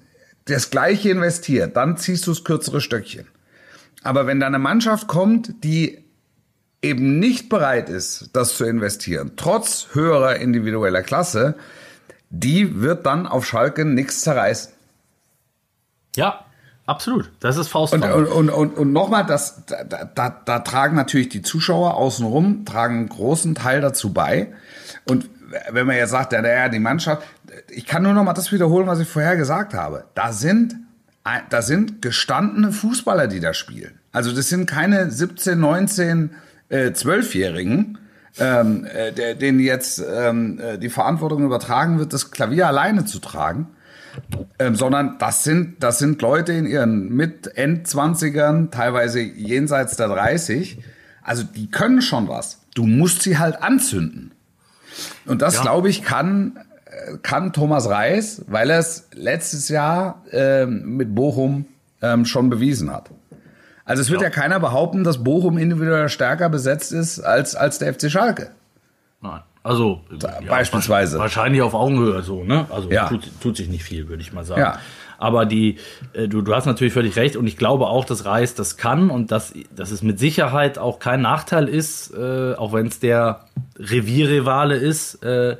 [0.46, 3.26] das Gleiche investiert, dann ziehst du das kürzere Stöckchen.
[4.02, 6.04] Aber wenn da eine Mannschaft kommt, die
[6.82, 11.54] eben nicht bereit ist, das zu investieren, trotz höherer individueller Klasse,
[12.28, 14.73] die wird dann auf Schalke nichts zerreißen.
[16.16, 16.44] Ja,
[16.86, 17.30] absolut.
[17.40, 17.94] Das ist Faust.
[17.94, 22.64] Und, und, und, und, und nochmal, das, da, da, da tragen natürlich die Zuschauer außenrum,
[22.64, 24.52] tragen einen großen Teil dazu bei.
[25.06, 25.28] Und
[25.70, 27.22] wenn man jetzt sagt, ja, naja, die Mannschaft,
[27.68, 30.04] ich kann nur noch mal das wiederholen, was ich vorher gesagt habe.
[30.14, 30.76] Da sind,
[31.50, 33.98] da sind gestandene Fußballer, die da spielen.
[34.12, 36.30] Also das sind keine 17, 19,
[36.68, 37.98] äh, 12-Jährigen,
[38.38, 43.68] ähm, äh, denen jetzt ähm, äh, die Verantwortung übertragen wird, das Klavier alleine zu tragen,
[44.58, 50.78] ähm, sondern das sind, das sind Leute in ihren mit Endzwanzigern, teilweise jenseits der 30.
[51.22, 52.60] Also die können schon was.
[52.74, 54.32] Du musst sie halt anzünden.
[55.26, 55.62] Und das, ja.
[55.62, 61.66] glaube ich, kann, äh, kann Thomas Reis, weil er es letztes Jahr ähm, mit Bochum
[62.02, 63.10] ähm, schon bewiesen hat.
[63.84, 64.28] Also es wird ja.
[64.28, 68.50] ja keiner behaupten, dass Bochum individuell stärker besetzt ist als, als der FC Schalke.
[69.20, 69.40] Nein.
[69.64, 70.02] Also
[70.46, 71.18] beispielsweise.
[71.18, 72.66] Wahrscheinlich auf Augenhöhe so, ne?
[72.70, 73.08] Also Ja.
[73.08, 74.60] tut, tut sich nicht viel, würde ich mal sagen.
[74.60, 74.78] Ja.
[75.16, 75.78] Aber die,
[76.12, 79.08] äh, du, du hast natürlich völlig recht und ich glaube auch, dass Reis das kann
[79.10, 83.46] und dass, dass es mit Sicherheit auch kein Nachteil ist, äh, auch wenn es der
[83.78, 85.56] Revierrivale ist, äh,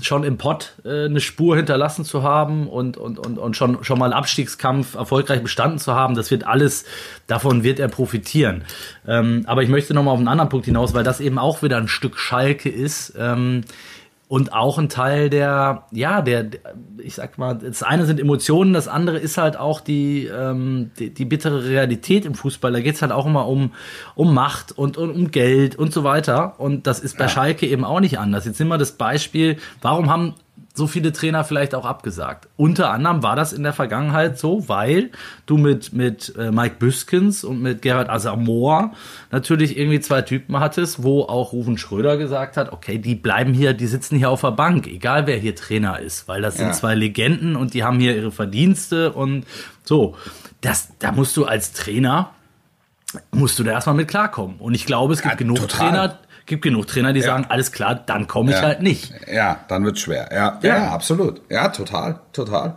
[0.00, 3.98] schon im Pott äh, eine Spur hinterlassen zu haben und, und, und, und schon, schon
[3.98, 6.14] mal einen Abstiegskampf erfolgreich bestanden zu haben.
[6.14, 6.84] Das wird alles,
[7.26, 8.64] davon wird er profitieren.
[9.06, 11.76] Ähm, aber ich möchte nochmal auf einen anderen Punkt hinaus, weil das eben auch wieder
[11.76, 13.14] ein Stück Schalke ist.
[13.18, 13.62] Ähm,
[14.32, 16.46] und auch ein Teil der, ja, der,
[16.96, 21.12] ich sag mal, das eine sind Emotionen, das andere ist halt auch die, ähm, die,
[21.12, 22.72] die bittere Realität im Fußball.
[22.72, 23.72] Da geht's halt auch immer um,
[24.14, 26.58] um Macht und, und um Geld und so weiter.
[26.58, 28.46] Und das ist bei Schalke eben auch nicht anders.
[28.46, 30.32] Jetzt nehmen wir das Beispiel, warum haben
[30.74, 32.48] so viele Trainer vielleicht auch abgesagt.
[32.56, 35.10] Unter anderem war das in der Vergangenheit so, weil
[35.44, 38.92] du mit, mit äh, Mike Büskens und mit Gerhard Asamoah
[39.30, 43.74] natürlich irgendwie zwei Typen hattest, wo auch Rufen Schröder gesagt hat, okay, die bleiben hier,
[43.74, 46.72] die sitzen hier auf der Bank, egal wer hier Trainer ist, weil das sind Ja.
[46.72, 49.44] zwei Legenden und die haben hier ihre Verdienste und
[49.84, 50.16] so.
[50.62, 52.30] Das, da musst du als Trainer,
[53.30, 54.56] musst du da erstmal mit klarkommen.
[54.58, 55.78] Und ich glaube, es gibt Ja, genug total.
[55.90, 58.62] Trainer, gibt genug Trainer, die sagen, alles klar, dann komme ich Ja.
[58.62, 59.12] halt nicht.
[59.32, 60.28] Ja, dann wird's schwer.
[60.32, 60.90] Ja, ja, Ja.
[60.92, 61.40] absolut.
[61.50, 62.76] Ja, total, total,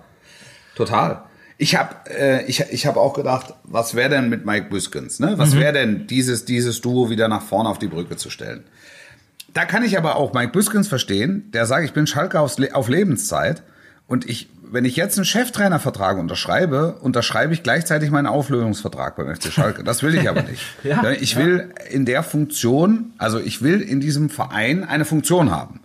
[0.75, 1.21] total.
[1.58, 5.19] Ich habe äh, ich, ich hab auch gedacht, was wäre denn mit Mike Büskens?
[5.19, 5.36] Ne?
[5.38, 8.65] Was wäre denn dieses, dieses Duo wieder nach vorne auf die Brücke zu stellen?
[9.54, 12.89] Da kann ich aber auch Mike Büskens verstehen, der sagt, ich bin Schalke aufs auf
[12.89, 13.63] Lebenszeit
[14.06, 19.51] und ich, wenn ich jetzt einen Cheftrainervertrag unterschreibe, unterschreibe ich gleichzeitig meinen Auflösungsvertrag beim FC
[19.51, 19.84] Schalke.
[19.84, 20.62] Das will ich aber nicht.
[20.84, 25.80] Ja, ich will in der Funktion, also ich will in diesem Verein eine Funktion haben,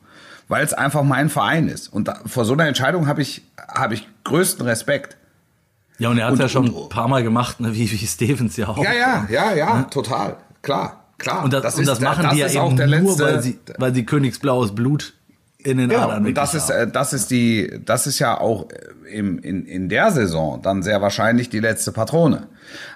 [0.49, 1.88] weil es einfach mein Verein ist.
[1.93, 5.16] Und da, vor so einer Entscheidung habe ich, habe ich größten Respekt.
[5.99, 8.07] Ja, und er hat Und- ja schon und- ein paar Mal gemacht, ne, wie, wie
[8.07, 8.83] Stevens ja auch.
[8.83, 11.45] Ja, ja, ja, ja, total, klar, klar.
[11.45, 13.43] Und das, und das machen das die ja ist eben auch der nur, letzte, weil
[13.43, 15.12] sie, weil sie königsblaues Blut
[15.64, 18.68] in den Ja, Adern und das ist, äh, das ist die, das ist ja auch
[18.70, 22.49] äh, im, in, in der Saison dann sehr wahrscheinlich die letzte Patrone.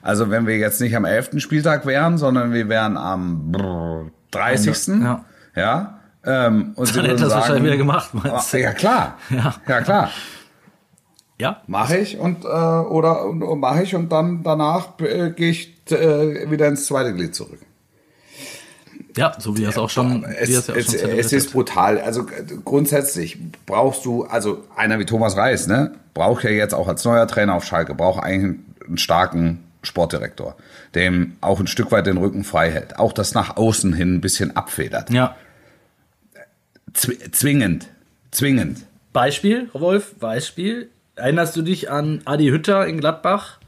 [0.02, 1.40] Also wenn wir jetzt nicht am 11.
[1.40, 5.02] Spieltag wären, sondern wir wären am brrr, 30.
[5.02, 5.24] Ja.
[5.56, 8.60] ja ähm, und sie Dann hätte würden das sagen, wahrscheinlich wieder gemacht, meinst du?
[8.60, 9.18] Ja, klar.
[9.30, 9.54] Ja.
[9.66, 10.10] ja klar.
[11.38, 16.48] Ja, Mache ich und äh, oder mache ich und dann danach äh, gehe ich äh,
[16.48, 17.58] wieder ins zweite Glied zurück.
[19.16, 21.52] Ja, so wie er es auch schon, wie Es, ja auch es, schon es ist
[21.52, 22.00] brutal.
[22.00, 26.88] Also äh, grundsätzlich brauchst du, also einer wie Thomas Reis, ne, braucht ja jetzt auch
[26.88, 30.56] als neuer Trainer auf Schalke, braucht eigentlich einen starken Sportdirektor,
[30.94, 32.98] dem auch ein Stück weit den Rücken frei hält.
[32.98, 35.10] Auch das nach außen hin ein bisschen abfedert.
[35.10, 35.36] Ja.
[36.92, 37.88] Zw zwingend.
[38.30, 38.78] Zwingend.
[39.12, 40.90] Beispiel, Wolf, Beispiel.
[41.16, 43.58] Erinnerst du dich an Adi Hütter in Gladbach?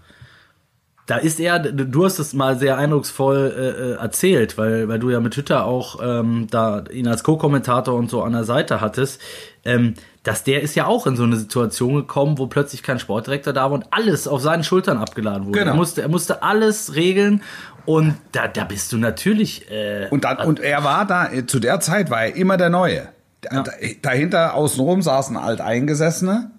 [1.07, 5.11] Da ist er, du hast es mal sehr eindrucksvoll äh, äh, erzählt, weil, weil du
[5.11, 9.21] ja mit Hütter auch ähm, da ihn als Co-Kommentator und so an der Seite hattest,
[9.65, 13.53] ähm, dass der ist ja auch in so eine Situation gekommen, wo plötzlich kein Sportdirektor
[13.53, 15.61] da war und alles auf seinen Schultern abgeladen wurde.
[15.61, 15.71] Genau.
[15.71, 17.41] Er, musste, er musste alles regeln
[17.85, 19.71] und da, da bist du natürlich.
[19.71, 22.71] Äh, Und, dann, und er war da, äh, zu der Zeit war er immer der
[22.71, 23.09] Neue.
[23.43, 23.63] Da-
[24.03, 26.51] Dahinter außenrum saßen Alteingesessene.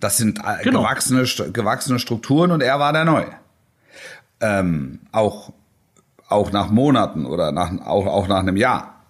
[0.00, 0.80] Das sind äh, Genau.
[0.82, 3.28] gewachsene, gewachsene Strukturen und er war der Neue.
[4.40, 5.52] Ähm, auch,
[6.28, 9.02] auch nach Monaten oder nach, auch, auch nach einem Jahr.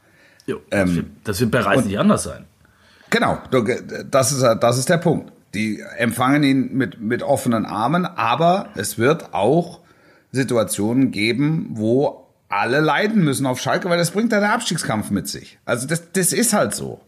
[0.46, 2.44] jo, das, wird, das wird bei Reis nicht anders sein.
[3.10, 3.64] Genau, du-
[4.10, 5.32] das ist, das ist der Punkt.
[5.54, 9.80] Die empfangen ihn mit, mit offenen Armen, aber es wird auch
[10.32, 15.26] Situationen geben, wo alle leiden müssen auf Schalke, weil das bringt ja der Abstiegskampf mit
[15.28, 15.58] sich.
[15.64, 17.00] Also das, das ist halt so.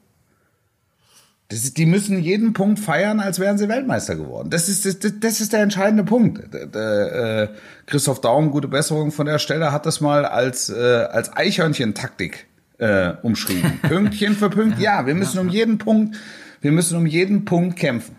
[1.51, 4.51] Das ist, die müssen jeden Punkt feiern, als wären sie Weltmeister geworden.
[4.51, 6.53] Das ist, das, das ist der entscheidende Punkt.
[6.53, 7.49] Der, der, äh,
[7.87, 13.15] Christoph Daum, gute Besserung von der Stelle, hat das mal als, äh, als Eichhörnchen-Taktik äh,
[13.23, 13.79] umschrieben.
[13.83, 14.83] Pünktchen für Pünktchen.
[14.83, 16.19] Ja, wir müssen um jeden Punkt,
[16.61, 18.17] wir müssen um jeden Punkt kämpfen.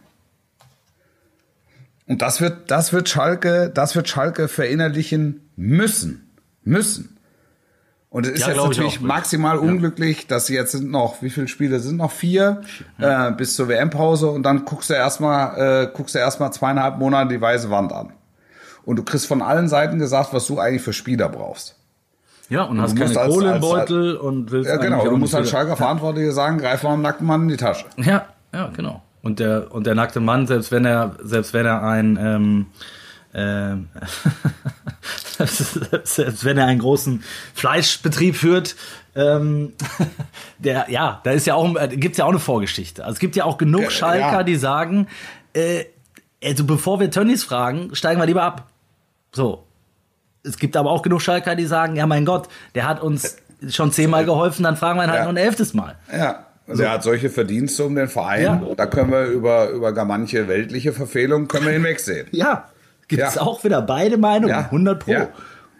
[2.07, 6.31] Und das wird, das wird Schalke, das wird Schalke verinnerlichen müssen.
[6.63, 7.18] Müssen.
[8.11, 11.47] Und es ist Ja, jetzt natürlich maximal unglücklich, dass sie jetzt sind noch, wie viele
[11.47, 12.11] Spiele sind noch?
[12.11, 12.61] Vier
[12.97, 17.29] äh, bis zur WM-Pause und dann guckst du erstmal, äh, guckst du erstmal zweieinhalb Monate
[17.35, 18.13] die weiße Wand an.
[18.83, 21.75] Und du kriegst von allen Seiten gesagt, was du eigentlich für Spieler brauchst.
[22.49, 25.05] Ja, und hast musst keine Kohle im Beutel und willst Ja, genau.
[25.05, 27.85] Du musst als wieder- Schalker Verantwortliche sagen, greif mal am nackten Mann in die Tasche.
[27.97, 29.03] Ja, ja, genau.
[29.21, 32.65] Und der und der nackte Mann, selbst wenn er selbst wenn er ein ähm,
[33.33, 33.89] ähm,
[36.03, 38.75] selbst wenn er einen großen Fleischbetrieb führt,
[39.15, 39.73] ähm,
[40.59, 43.03] der ja, da ist ja auch äh, gibt's ja auch eine Vorgeschichte.
[43.03, 44.43] Also es gibt ja auch genug Ja, Schalker, ja.
[44.43, 45.07] die sagen,
[45.53, 45.85] äh,
[46.43, 48.67] also bevor wir Tönnies fragen, steigen wir lieber ab.
[49.31, 49.63] So.
[50.43, 53.37] Es gibt aber auch genug Schalker, die sagen, ja mein Gott, der hat uns
[53.69, 55.23] schon zehnmal geholfen, dann fragen wir ihn halt Ja.
[55.25, 55.95] noch ein elftes Mal.
[56.11, 56.45] Ja.
[56.65, 58.43] Also er hat solche Verdienste um den Verein.
[58.43, 58.61] Ja.
[58.77, 62.27] Da können wir über, über gar manche weltliche Verfehlungen können wir hinwegsehen.
[62.31, 62.69] Ja,
[63.09, 63.41] gibt es Ja.
[63.41, 64.61] auch wieder beide Meinungen, Ja.
[64.61, 65.11] 100 Pro.
[65.11, 65.27] Ja.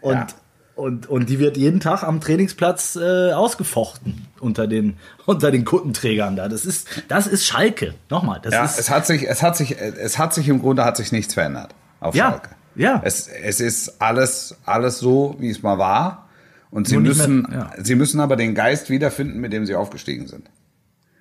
[0.02, 0.26] Und,
[0.74, 6.36] und, und die wird jeden Tag am Trainingsplatz äh, ausgefochten unter den, unter den Kuttenträgern
[6.36, 6.48] da.
[6.48, 7.94] Das ist, das ist Schalke.
[8.10, 8.78] Nochmal, das Ja, ist.
[8.78, 11.74] es hat sich, es hat sich, es hat sich im Grunde hat sich nichts verändert
[12.00, 12.50] auf Ja, Schalke.
[12.76, 13.00] ja.
[13.04, 16.26] Es, es ist alles, alles so, wie es mal war.
[16.70, 20.28] Und sie Nur müssen, mehr- sie müssen aber den Geist wiederfinden, mit dem sie aufgestiegen
[20.28, 20.48] sind.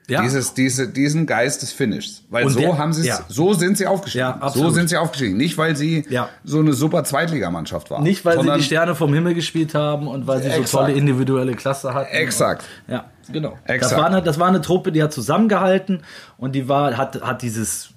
[0.09, 0.21] Ja.
[0.21, 2.23] Dieses, diese, diesen Geist des Finishes.
[2.29, 3.19] Weil Und so der- haben sie es, ja.
[3.29, 4.25] so sind sie aufgestiegen.
[4.41, 5.37] Ja, so sind sie aufgestiegen.
[5.37, 6.29] Nicht, weil sie Ja.
[6.43, 8.03] so eine super Zweitligamannschaft waren.
[8.03, 10.71] Nicht, weil sie die Sterne vom Himmel gespielt haben und weil sie so Exakt.
[10.71, 12.11] tolle individuelle Klasse hatten.
[12.13, 12.65] Exakt.
[12.87, 13.57] Ja, genau.
[13.65, 13.83] Exakt.
[13.93, 16.01] Das war, eine, das war eine Truppe, die hat zusammengehalten
[16.37, 17.89] und die war, hat, hat dieses,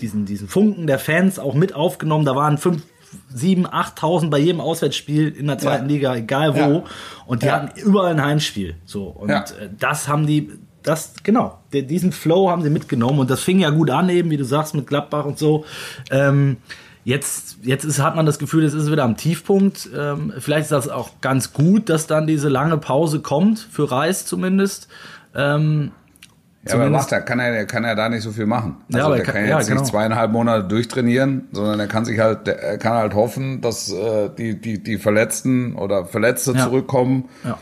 [0.00, 2.24] diesen, diesen Funken der Fans auch mit aufgenommen.
[2.24, 2.82] Da waren fünf,
[3.32, 5.94] sieben, 8.000 bei jedem Auswärtsspiel in der zweiten Ja.
[5.94, 6.58] Liga, egal wo.
[6.58, 6.82] Ja.
[7.26, 7.52] Und die Ja.
[7.62, 8.74] hatten überall ein Heimspiel.
[8.84, 9.04] So.
[9.04, 9.44] Und äh,
[9.78, 10.50] das haben die,
[10.84, 13.18] das, genau, diesen Flow haben sie mitgenommen.
[13.18, 15.64] Und das fing ja gut an, eben, wie du sagst, mit Gladbach und so.
[16.10, 16.58] Ähm,
[17.06, 19.90] Jetzt, jetzt ist, hat man das Gefühl, es ist wieder am Tiefpunkt.
[19.94, 24.24] Ähm, vielleicht ist das auch ganz gut, dass dann diese lange Pause kommt, für Reis
[24.24, 24.88] zumindest.
[25.34, 25.90] Ähm,
[26.66, 28.46] Ja, aber er Zumindest- macht, er kann er, er kann ja da nicht so viel
[28.46, 28.76] machen.
[28.88, 29.82] Ja, Also aber der er kann- kann, ja, jetzt genau.
[29.82, 34.30] nicht zweieinhalb Monate durchtrainieren, sondern er kann sich halt, er kann halt hoffen, dass äh,
[34.38, 36.64] die, die, die Verletzten oder Verletzte Ja.
[36.64, 37.28] zurückkommen.
[37.44, 37.58] ja.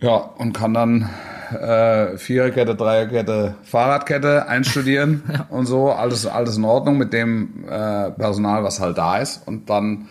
[0.00, 1.10] Ja, und kann dann
[1.52, 5.90] äh, Viererkette, Dreierkette, Fahrradkette einstudieren und so.
[5.90, 9.46] Alles, alles in Ordnung mit dem äh, Personal, was halt da ist.
[9.46, 10.08] Und dann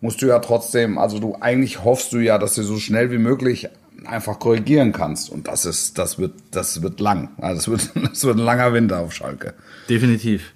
[0.00, 3.18] musst du ja trotzdem, also du eigentlich hoffst du ja, dass du so schnell wie
[3.18, 3.68] möglich
[4.04, 5.30] einfach korrigieren kannst.
[5.30, 7.30] Und das ist, das wird, das wird lang.
[7.38, 9.54] Also das wird, das wird ein langer Winter auf Schalke.
[9.88, 10.52] Definitiv.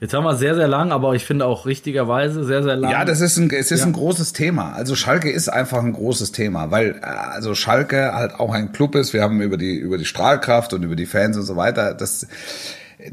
[0.00, 2.90] Jetzt haben wir sehr, sehr lang, aber ich finde auch richtigerweise sehr, sehr lang.
[2.90, 3.86] Ja, das ist ein, es ist Ja.
[3.86, 4.72] ein großes Thema.
[4.72, 8.94] Also Schalke ist einfach ein großes Thema, weil äh, also Schalke halt auch ein Club
[8.94, 9.12] ist.
[9.14, 11.94] Wir haben über die über die Strahlkraft und über die Fans und so weiter.
[11.94, 12.26] Das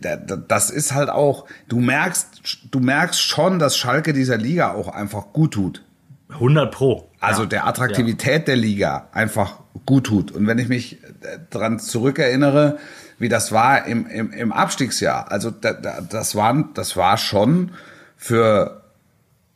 [0.01, 1.45] da- da- das ist halt auch.
[1.69, 2.27] Du merkst
[2.71, 5.83] du merkst schon, dass Schalke dieser Liga auch einfach gut tut.
[6.29, 7.09] 100 Pro.
[7.19, 7.47] Also ja.
[7.49, 10.31] der Attraktivität der Liga einfach gut tut.
[10.31, 12.77] Und wenn ich mich äh, dran zurückerinnere,
[13.23, 17.71] wie das war im, im, im Abstiegsjahr, also da, da, das, waren, das war schon
[18.17, 18.83] für,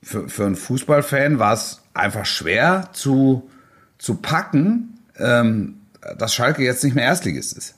[0.01, 3.49] für, für einen Fußballfan war es einfach schwer zu,
[3.97, 5.82] zu packen, ähm,
[6.17, 7.75] dass Schalke jetzt nicht mehr Erstligist ist.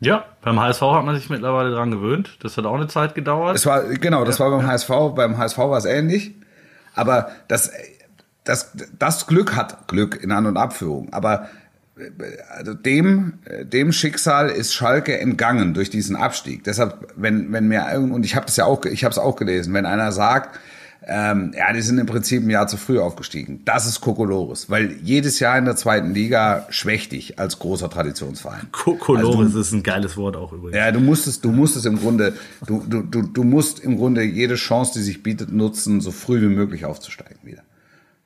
[0.00, 2.38] Ja, beim HSV hat man sich mittlerweile dran gewöhnt.
[2.42, 3.54] Das hat auch eine Zeit gedauert.
[3.54, 6.34] Es war, genau, das war beim HSV, beim HSV war es ähnlich.
[6.94, 7.70] Aber das,
[8.44, 11.12] das, das Glück hat Glück in An- und Abführung.
[11.12, 11.50] Aber
[12.56, 16.64] also dem, äh, dem Schicksal ist Schalke entgangen durch diesen Abstieg.
[16.64, 19.74] Deshalb, wenn, wenn mir und ich habe das ja auch, ich habe es auch gelesen,
[19.74, 20.58] wenn einer sagt,
[21.06, 23.62] ähm, ja, die sind im Prinzip ein Jahr zu früh aufgestiegen.
[23.64, 28.68] Das ist Kokolores, weil jedes Jahr in der zweiten Liga schwächt dich als großer Traditionsverein.
[28.70, 30.76] Colores ist ein geiles Wort auch übrigens.
[30.76, 32.34] Ja, du musstest, du musstest im Grunde,
[32.66, 36.42] du, du, du, du musst im Grunde jede Chance, die sich bietet, nutzen, so früh
[36.42, 37.62] wie möglich aufzusteigen wieder.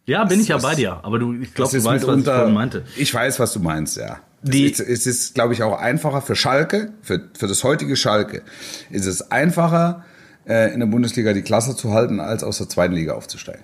[0.06, 1.00] Ja, bin ich ja bei dir.
[1.02, 2.84] Aber du, ich glaube, du weißt, was ich meinte.
[2.96, 4.18] Ich weiß, was du meinst, ja.
[4.42, 7.96] Die- es ist, es ist glaube ich, auch einfacher für Schalke, für, für das heutige
[7.96, 8.42] Schalke,
[8.90, 10.04] ist es einfacher,
[10.46, 13.62] äh, in der Bundesliga die Klasse zu halten, als aus der zweiten Liga aufzusteigen.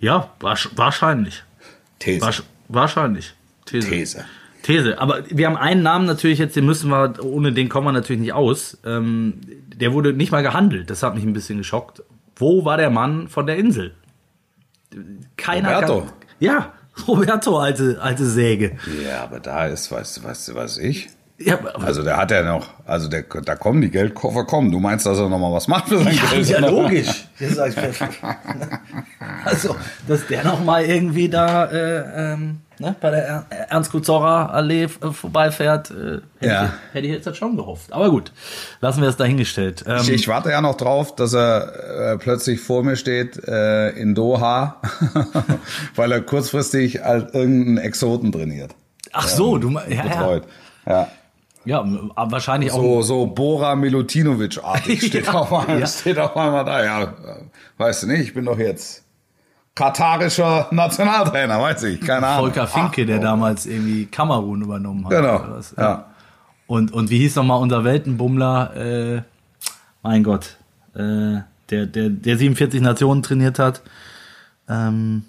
[0.00, 1.42] Ja, wahrsch- wahrscheinlich.
[1.98, 2.24] These.
[2.26, 3.34] Wahrsch- wahrscheinlich.
[3.66, 3.88] These.
[3.88, 4.24] These.
[4.62, 5.00] These.
[5.00, 8.20] Aber wir haben einen Namen natürlich jetzt, den müssen wir, ohne den kommen wir natürlich
[8.20, 8.76] nicht aus.
[8.84, 9.40] Ähm,
[9.74, 10.90] der wurde nicht mal gehandelt.
[10.90, 12.02] Das hat mich ein bisschen geschockt.
[12.36, 13.94] Wo war der Mann von der Insel?
[15.36, 16.00] Keiner Roberto.
[16.00, 16.72] Kann, ja,
[17.08, 18.76] Roberto, alte, alte Säge.
[19.04, 21.08] Ja, aber da ist, weißt du, weißt du, was ich?
[21.38, 24.70] Ja, Also der hat ja noch, also der, da kommen die Geldkoffer kommen.
[24.70, 26.48] Du meinst, dass er noch mal was macht für sein ja, Geld?
[26.48, 27.24] ja logisch.
[29.44, 34.88] Also, dass der noch mal irgendwie da äh, ähm, ne, bei der Er- Ernst-Kuzorra-Allee äh,
[35.12, 36.64] vorbeifährt, äh, hätte, Ja.
[36.64, 37.92] ich, hätte ich jetzt halt schon gehofft.
[37.92, 38.32] Aber gut,
[38.80, 39.84] lassen wir es dahingestellt.
[39.86, 43.90] Ähm, Ich, ich warte ja noch drauf, dass er äh, plötzlich vor mir steht äh,
[43.90, 44.80] in Doha,
[45.96, 48.74] weil er kurzfristig als irgendeinen Exoten trainiert.
[49.12, 50.02] ach so, du me- ja, ja.
[50.04, 50.44] Betreut.
[50.86, 50.92] Ja.
[50.92, 51.08] ja,
[51.70, 52.80] aber wahrscheinlich auch.
[52.80, 55.86] So, so Bora Milutinovic-artig steht, Ja, auf einmal, ja.
[55.86, 56.84] steht auf einmal da.
[56.84, 57.14] Ja,
[57.78, 59.04] weißt du nicht, ich bin doch jetzt
[59.74, 62.52] katarischer Nationaltrainer, weiß ich, keine Ahnung.
[62.52, 65.10] Volker Finke, der damals irgendwie Kamerun übernommen hat.
[65.10, 65.74] Genau, oder was.
[65.78, 66.06] ja.
[66.66, 68.76] Und, und wie hieß nochmal unser Weltenbummler?
[68.76, 69.22] Äh,
[70.02, 70.56] mein Gott,
[70.94, 73.82] äh, der, der, der 47 Nationen trainiert hat.
[74.68, 75.24] Ähm,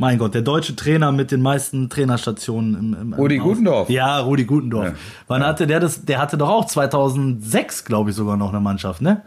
[0.00, 3.90] mein Gott, der deutsche Trainer mit den meisten Trainerstationen im, im, im Rudi Aus- Gutendorf.
[3.90, 4.86] Ja, Rudi Gutendorf.
[4.86, 4.94] Ja.
[5.28, 6.04] Wann hatte der das?
[6.06, 9.22] Der hatte doch auch 2006, glaube ich, sogar noch eine Mannschaft, ne?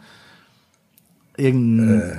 [1.37, 2.15] Irgendein, Äh.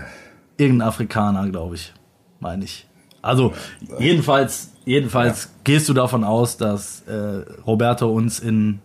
[0.57, 1.92] irgendein Afrikaner, glaube ich,
[2.40, 2.86] meine ich.
[3.22, 3.52] Also
[3.98, 8.80] jedenfalls, jedenfalls gehst du davon aus, dass äh, Roberto uns in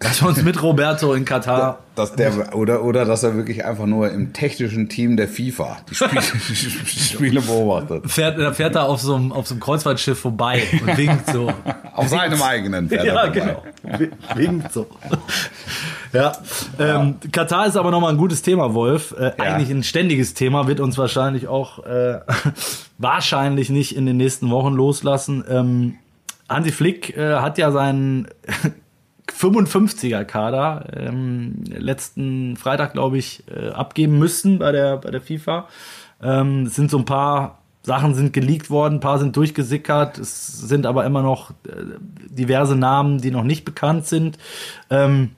[0.00, 1.80] dass wir uns mit Roberto in Katar.
[1.94, 5.94] Dass der, oder, oder dass er wirklich einfach nur im technischen Team der FIFA die
[5.94, 8.10] Spiele, die Spiele beobachtet.
[8.10, 11.52] Fährt, fährt er auf so einem, auf so einem Kreuzfahrtschiff vorbei und winkt so.
[11.94, 13.62] auf seinem eigenen fährt ja, er genau.
[14.34, 14.86] Winkt so.
[16.14, 16.32] ja.
[16.78, 19.14] Ähm, Katar ist aber nochmal ein gutes Thema, Wolf.
[19.18, 19.44] Äh, Ja.
[19.44, 22.20] Eigentlich ein ständiges Thema, wird uns wahrscheinlich auch äh,
[22.98, 25.44] wahrscheinlich nicht in den nächsten Wochen loslassen.
[25.46, 25.96] Ähm,
[26.48, 28.28] Hansi Flick äh, hat ja seinen
[29.32, 35.68] 55er Kader ähm, letzten Freitag, glaube ich, äh, abgeben müssen bei der, bei der FIFA.
[36.22, 40.46] Ähm, es sind so ein paar Sachen sind geleakt worden, ein paar sind durchgesickert, es
[40.68, 41.72] sind aber immer noch äh,
[42.28, 44.36] diverse Namen, die noch nicht bekannt sind.
[44.90, 45.30] Ähm,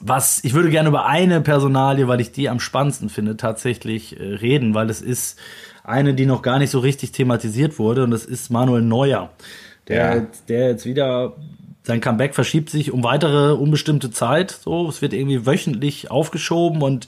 [0.00, 4.22] was ich würde gerne über eine Personalie, weil ich die am spannendsten finde, tatsächlich äh,
[4.22, 5.38] reden, weil es ist
[5.82, 9.30] eine, die noch gar nicht so richtig thematisiert wurde und das ist Manuel Neuer,
[9.88, 10.26] der, Ja.
[10.48, 11.32] der jetzt wieder
[11.84, 14.50] sein Comeback verschiebt sich um weitere unbestimmte Zeit.
[14.50, 17.06] So, es wird irgendwie wöchentlich aufgeschoben und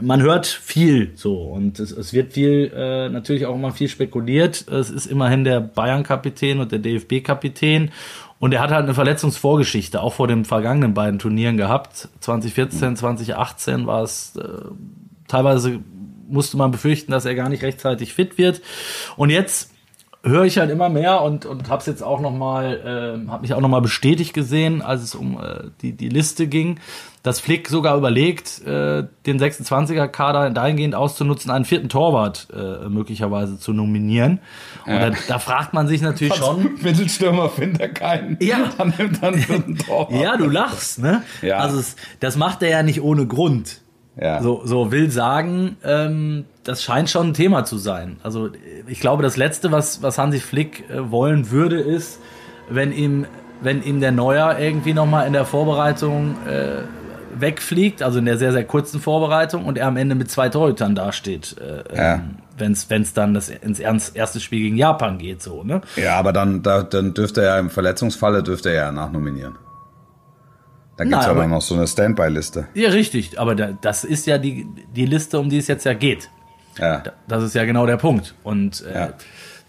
[0.00, 4.68] man hört viel so und es, es wird viel äh, natürlich auch immer viel spekuliert.
[4.68, 7.92] Es ist immerhin der Bayern-Kapitän und der DFB-Kapitän
[8.38, 12.08] und er hat halt eine Verletzungsvorgeschichte auch vor den vergangenen beiden Turnieren gehabt.
[12.20, 14.42] 2014, 2018 war es äh,
[15.28, 15.80] teilweise
[16.26, 18.60] musste man befürchten, dass er gar nicht rechtzeitig fit wird
[19.16, 19.73] und jetzt
[20.24, 23.42] höre ich halt immer mehr und und habe es jetzt auch noch mal äh, habe
[23.42, 26.80] mich auch noch mal bestätigt gesehen, als es um äh, die die Liste ging,
[27.22, 33.58] dass Flick sogar überlegt, äh, den 26er Kader dahingehend auszunutzen, einen vierten Torwart äh, möglicherweise
[33.58, 34.40] zu nominieren.
[34.86, 38.36] Und da, da fragt man sich natürlich schon, Mittelstürmer findet er keinen.
[38.40, 38.70] Ja.
[38.76, 40.20] Dann nimmt er einen Torwart.
[40.20, 41.22] ja, du lachst, ne?
[41.40, 41.58] Ja.
[41.58, 43.80] Also es, das macht er ja nicht ohne Grund.
[44.20, 44.40] Ja.
[44.42, 48.16] So, so will sagen, ähm, das scheint schon ein Thema zu sein.
[48.22, 48.50] Also
[48.86, 52.20] ich glaube, das Letzte, was, was Hansi Flick äh, wollen würde, ist,
[52.70, 53.26] wenn ihm,
[53.60, 56.82] wenn ihm der Neuer irgendwie nochmal in der Vorbereitung äh,
[57.36, 60.94] wegfliegt, also in der sehr, sehr kurzen Vorbereitung und er am Ende mit zwei Torhütern
[60.94, 62.14] dasteht, äh, Ja.
[62.14, 65.80] ähm, wenn's wenn's dann das ins ernst, erste Spiel gegen Japan geht, so, ne?
[65.96, 69.56] Ja, aber dann, da, dann dürfte er ja im Verletzungsfalle dürfte er ja nachnominieren.
[70.96, 72.68] Dann gibt's Na, aber noch so eine Standby-Liste.
[72.74, 75.94] Ja, richtig, aber da, das ist ja die, die Liste, um die es jetzt ja
[75.94, 76.30] geht.
[76.78, 77.02] Ja.
[77.28, 78.34] Das ist ja genau der Punkt.
[78.44, 79.12] Und äh, Ja.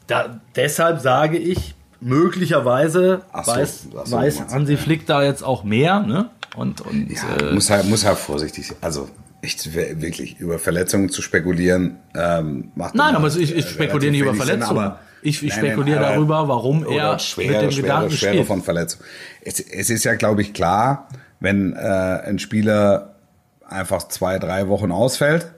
[0.07, 5.99] da, deshalb sage ich, möglicherweise so, weiß, so, weiß Hansi Flick da jetzt auch mehr.
[6.01, 6.29] Ne?
[6.55, 8.77] Und, und Ja, äh, muss halt, muss halt vorsichtig sein.
[8.81, 9.09] Also,
[9.41, 14.21] echt wirklich über Verletzungen zu spekulieren, ähm, macht nein, aber ich, äh, ich spekuliere nicht
[14.21, 14.79] über wenig Sinn, Verletzungen.
[14.83, 18.33] aber- ich ich Nein, spekuliere darüber, warum er oder mit schwere, dem schwere, Gedanken schwere
[18.33, 18.47] spielt.
[18.47, 19.05] von Verletzungen.
[19.41, 21.07] Es, es ist ja, glaube ich, klar,
[21.39, 23.15] wenn äh, ein Spieler
[23.67, 25.51] einfach zwei, drei Wochen ausfällt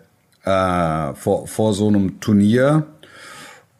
[0.43, 2.86] äh, vor, vor so einem Turnier,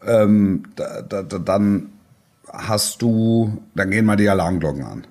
[0.06, 1.90] ähm, da, da, da, dann
[2.52, 5.06] hast du, dann gehen mal die Alarmglocken an.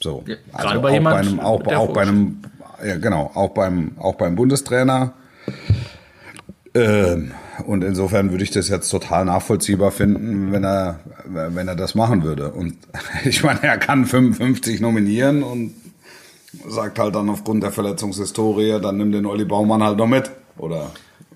[0.00, 0.24] So.
[0.26, 2.42] Ja, also gerade bei auch bei einem, auch, auch bei einem,
[2.84, 5.14] ja genau, auch beim, auch beim Bundestrainer.
[6.74, 7.32] Ähm,
[7.66, 12.22] und insofern würde ich das jetzt total nachvollziehbar finden, wenn er, wenn er das machen
[12.22, 12.50] würde.
[12.52, 12.76] Und
[13.24, 15.74] ich meine, er kann 55 nominieren und
[16.68, 20.30] sagt halt dann aufgrund der Verletzungshistorie, dann nimm den Olli Baumann halt noch mit.
[20.58, 20.90] Oder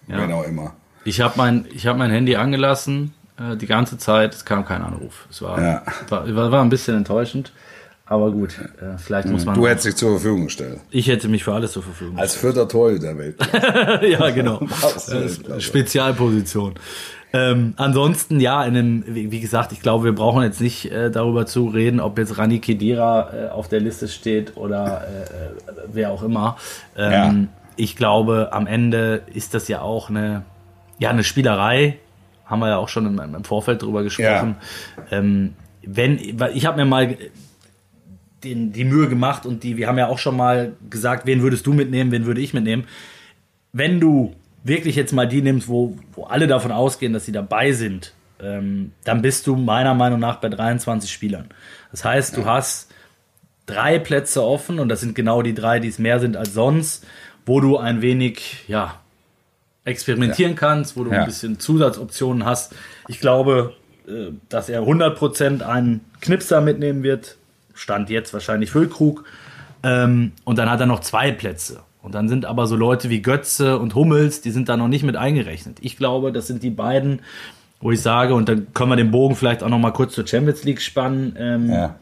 [0.09, 0.19] Ja.
[0.23, 0.73] wen auch immer.
[1.05, 4.35] Ich habe mein, ich hab mein Handy angelassen äh, die ganze Zeit.
[4.35, 5.27] Es kam kein Anruf.
[5.31, 5.83] Es war, Ja.
[6.09, 7.53] war, war, war ein bisschen enttäuschend.
[8.09, 9.57] Aber gut, äh, vielleicht muss man.
[9.57, 10.79] Du hättest dich zur Verfügung gestellt.
[10.91, 12.19] ich hätte mich für alles zur Verfügung.
[12.19, 13.37] Als vierter Torhüter der Welt.
[14.03, 14.61] ja, genau.
[15.09, 16.75] Äh, Spezialposition.
[17.33, 21.47] Ähm, ansonsten, ja, in einem, wie, gesagt, ich glaube, wir brauchen jetzt nicht äh, darüber
[21.47, 26.11] zu reden, ob jetzt Rani Kedira äh, auf der Liste steht oder äh, äh, wer
[26.13, 26.57] auch immer.
[26.97, 27.35] Ähm, Ja.
[27.79, 30.45] Ich glaube, am Ende ist das ja auch eine,
[30.99, 31.99] ja, eine Spielerei.
[32.47, 34.57] Haben wir ja auch schon im, im Vorfeld drüber gesprochen.
[35.11, 37.17] Ähm, wenn, weil ich habe mir mal
[38.55, 41.67] den, die Mühe gemacht und die, wir haben ja auch schon mal gesagt, wen würdest
[41.67, 42.85] du mitnehmen, wen würde ich mitnehmen.
[43.73, 44.35] Wenn du
[44.65, 48.93] wirklich jetzt mal die nimmst, wo, wo alle davon ausgehen, dass sie dabei sind, ähm,
[49.05, 51.49] dann bist du meiner Meinung nach bei 23 Spielern.
[51.91, 52.91] Das heißt, du hast
[53.67, 57.07] drei Plätze offen und das sind genau die drei, die es mehr sind als sonst,
[57.47, 59.01] wo du ein wenig, ja,
[59.85, 61.21] experimentieren kannst, wo du Ja.
[61.21, 62.75] ein bisschen Zusatzoptionen hast.
[63.09, 63.75] Ich glaube,
[64.09, 67.37] äh, dass er 100% einen Knipser mitnehmen wird.
[67.77, 69.25] Stand jetzt wahrscheinlich Füllkrug.
[69.83, 71.81] Ähm, und dann hat er noch zwei Plätze.
[72.03, 75.03] Und dann sind aber so Leute wie Götze und Hummels, die sind da noch nicht
[75.05, 75.79] mit eingerechnet.
[75.81, 77.21] Ich glaube, das sind die beiden,
[77.81, 80.27] wo ich sage, und dann können wir den Bogen vielleicht auch noch mal kurz zur
[80.27, 81.35] Champions League spannen.
[81.39, 81.97] Ähm, Ja.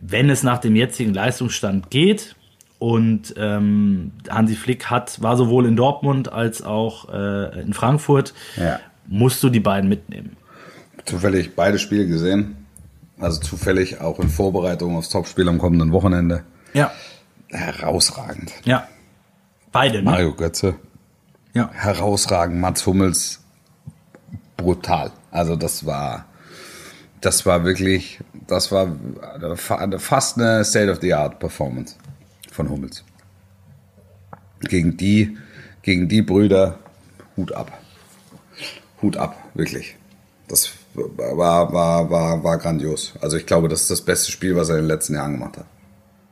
[0.00, 2.36] wenn es nach dem jetzigen Leistungsstand geht
[2.78, 8.80] und ähm, Hansi Flick hat, war sowohl in Dortmund als auch äh, in Frankfurt, Ja.
[9.08, 10.36] musst du die beiden mitnehmen.
[11.04, 12.56] Zufällig beide Spiele gesehen.
[13.20, 16.44] Also zufällig auch in Vorbereitung aufs Topspiel am kommenden Wochenende.
[16.72, 16.92] Ja.
[17.48, 18.52] Herausragend.
[18.64, 18.86] Ja.
[19.72, 20.10] Beide, ne?
[20.10, 20.76] Mario Götze.
[21.54, 21.70] Ja.
[21.72, 22.60] Herausragend.
[22.60, 23.40] Mats Hummels.
[24.56, 25.12] Brutal.
[25.30, 26.26] Also das war,
[27.20, 28.96] das war wirklich, das war
[29.98, 31.96] fast eine State-of-the-Art-Performance
[32.50, 33.04] von Hummels.
[34.60, 35.38] Gegen die,
[35.82, 36.78] gegen die Brüder,
[37.36, 37.72] Hut ab.
[39.00, 39.96] Hut ab, wirklich.
[40.48, 40.70] Das
[41.16, 43.14] war, war, war, war grandios.
[43.20, 45.58] Also ich glaube, das ist das beste Spiel, was er in den letzten Jahren gemacht
[45.58, 45.66] hat.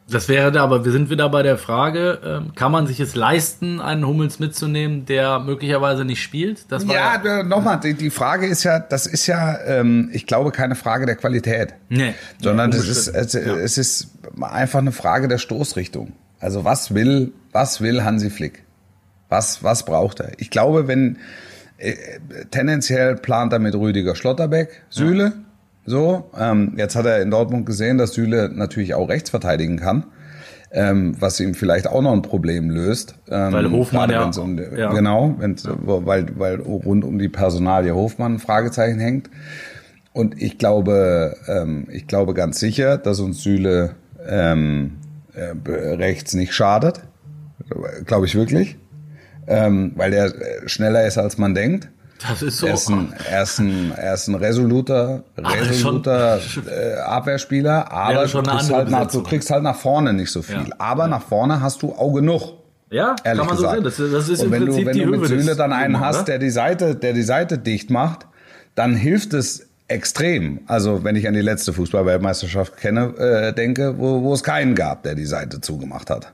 [0.09, 3.17] Das wäre da, aber wir sind wieder bei der Frage, ähm, kann man sich es
[3.17, 6.71] leisten, einen Hummels mitzunehmen, der möglicherweise nicht spielt?
[6.71, 10.53] Das ja, ja nochmal, die, die Frage ist ja, das ist ja, ähm, ich glaube,
[10.53, 11.75] keine Frage der Qualität.
[11.89, 12.14] Nee.
[12.41, 13.41] Sondern ja, es, ist, es, ja.
[13.57, 14.11] es ist
[14.41, 16.12] einfach eine Frage der Stoßrichtung.
[16.39, 18.62] Also was will, was will Hansi Flick?
[19.29, 20.31] Was, was braucht er?
[20.39, 21.19] Ich glaube, wenn,
[22.51, 25.24] tendenziell plant er mit Rüdiger Schlotterbeck, Sühle.
[25.24, 25.33] Ja.
[25.87, 30.05] So, ähm, jetzt hat er in Dortmund gesehen, dass Süle natürlich auch rechts verteidigen kann,
[30.72, 33.14] ähm, was ihm vielleicht auch noch ein Problem löst.
[33.29, 35.77] Ähm, weil Hofmann ja, um, ja, genau, wenn's, ja.
[35.85, 39.31] weil weil rund um die Personalie Hofmann ein Fragezeichen hängt.
[40.12, 43.95] Und ich glaube, ähm, ich glaube ganz sicher, dass uns Süle
[44.27, 44.97] ähm,
[45.35, 47.03] äh, rechts nicht schadet,
[48.07, 48.77] glaube ich wirklich,
[49.47, 50.33] ähm, weil der
[50.67, 51.89] schneller ist als man denkt.
[52.27, 52.67] Das ist so.
[52.67, 58.43] Er ist ein, er ist ein, er ist ein resoluter, resoluter äh, Abwehrspieler, aber du
[58.43, 60.57] kriegst, halt nach, du kriegst halt nach vorne nicht so viel.
[60.57, 60.77] Ja.
[60.79, 61.09] Aber ja.
[61.09, 62.55] nach vorne hast du Auge genug.
[62.91, 63.85] Ja, ehrlich kann man gesagt.
[63.85, 64.13] so sehen.
[64.13, 66.39] Das, das ist Und wenn du, wenn du mit Süle dann einen Nummer, hast, der
[66.39, 68.27] die Seite, der die Seite dicht macht,
[68.75, 70.61] dann hilft es extrem.
[70.67, 75.03] Also wenn ich an die letzte Fußballweltmeisterschaft kenne, äh, denke, wo, wo es keinen gab,
[75.03, 76.33] der die Seite zugemacht hat.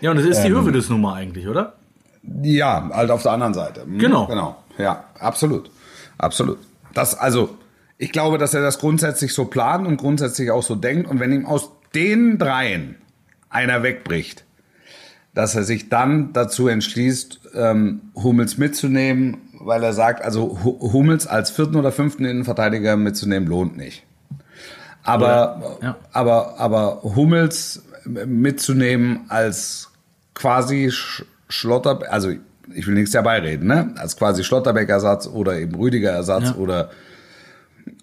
[0.00, 1.74] Ja, und das ist die ähm, Hövedes-Nummer eigentlich, oder?
[2.22, 3.82] Ja, halt auf der anderen Seite.
[3.82, 4.26] Hm, genau.
[4.26, 4.56] Genau.
[4.78, 5.70] Ja, absolut.
[6.18, 6.58] Absolut.
[6.94, 7.50] Das, also,
[7.98, 11.08] ich glaube, dass er das grundsätzlich so plant und grundsätzlich auch so denkt.
[11.08, 12.96] Und wenn ihm aus den dreien
[13.50, 14.44] einer wegbricht,
[15.34, 21.50] dass er sich dann dazu entschließt, ähm, Hummels mitzunehmen, weil er sagt, also Hummels als
[21.50, 24.04] vierten oder fünften Innenverteidiger mitzunehmen lohnt nicht.
[25.04, 25.96] Aber, ja.
[26.12, 29.90] aber, aber Hummels mitzunehmen als
[30.34, 30.92] quasi
[31.52, 32.30] Schlotter, also
[32.74, 33.94] ich will nichts dabei reden, ne?
[33.96, 36.54] Als quasi Schlotterbeck-Ersatz oder eben Rüdiger-Ersatz ja.
[36.56, 36.90] oder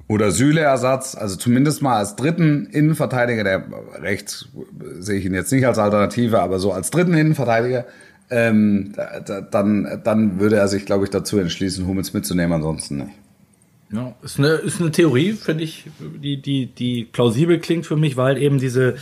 [0.08, 3.64] oder Süle-Ersatz, also zumindest mal als dritten Innenverteidiger, der
[4.02, 4.50] rechts
[4.98, 7.86] sehe ich ihn jetzt nicht als Alternative, aber so als dritten Innenverteidiger,
[8.32, 12.98] ähm, da, da, dann, dann würde er sich, glaube ich, dazu entschließen, Hummels mitzunehmen, ansonsten
[12.98, 13.12] nicht.
[13.92, 18.18] Ja, ist eine, ist eine Theorie, finde ich, die, die, die plausibel klingt für mich,
[18.18, 18.96] weil eben diese,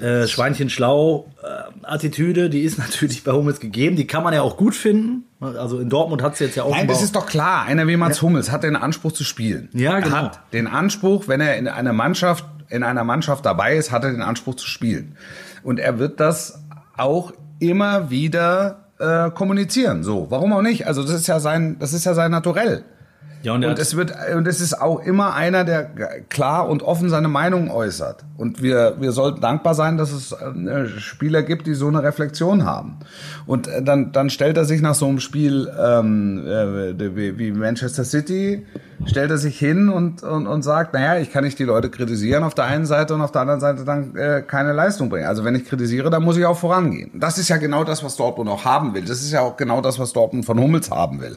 [0.00, 3.96] äh, Schweinchen schlau äh, Attitüde, die ist natürlich bei Hummels gegeben.
[3.96, 5.24] Die kann man ja auch gut finden.
[5.40, 6.70] Also in Dortmund hat es jetzt ja auch.
[6.70, 7.64] Nein, das ist doch klar.
[7.64, 8.22] Einer wie Mats ja.
[8.22, 9.68] Hummels hat den Anspruch zu spielen.
[9.72, 10.16] Ja, genau.
[10.16, 14.04] Er hat den Anspruch, wenn er in einer Mannschaft in einer Mannschaft dabei ist, hat
[14.04, 15.16] er den Anspruch zu spielen.
[15.62, 16.62] Und er wird das
[16.96, 20.02] auch immer wieder äh, kommunizieren.
[20.02, 20.86] So, warum auch nicht?
[20.86, 22.84] Also das ist ja sein, das ist ja sein Naturell.
[23.42, 25.84] Ja, und, und es wird und es ist auch immer einer, der
[26.28, 28.24] klar und offen seine Meinung äußert.
[28.36, 32.64] Und wir wir sollten dankbar sein, dass es äh, Spieler gibt, die so eine Reflexion
[32.64, 32.98] haben.
[33.46, 38.04] Und äh, dann dann stellt er sich nach so einem Spiel ähm, äh, wie Manchester
[38.04, 38.66] City
[39.06, 42.42] stellt er sich hin und, und und sagt, naja, ich kann nicht die Leute kritisieren
[42.42, 45.26] auf der einen Seite und auf der anderen Seite dann äh, keine Leistung bringen.
[45.26, 47.12] Also wenn ich kritisiere, dann muss ich auch vorangehen.
[47.14, 49.02] Das ist ja genau das, was Dortmund auch haben will.
[49.02, 51.36] Das ist ja auch genau das, was Dortmund von Hummels haben will.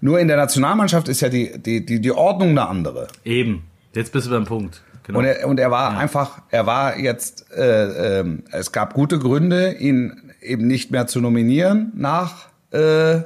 [0.00, 3.08] Nur in der Nationalmannschaft ist ja die, die, die, die Ordnung eine andere.
[3.24, 3.64] Eben.
[3.94, 4.82] Jetzt bist du beim Punkt.
[5.04, 5.20] Genau.
[5.20, 5.98] Und, er, und er war ja.
[5.98, 11.20] einfach, er war jetzt, äh, äh, es gab gute Gründe, ihn eben nicht mehr zu
[11.20, 13.20] nominieren nach, äh,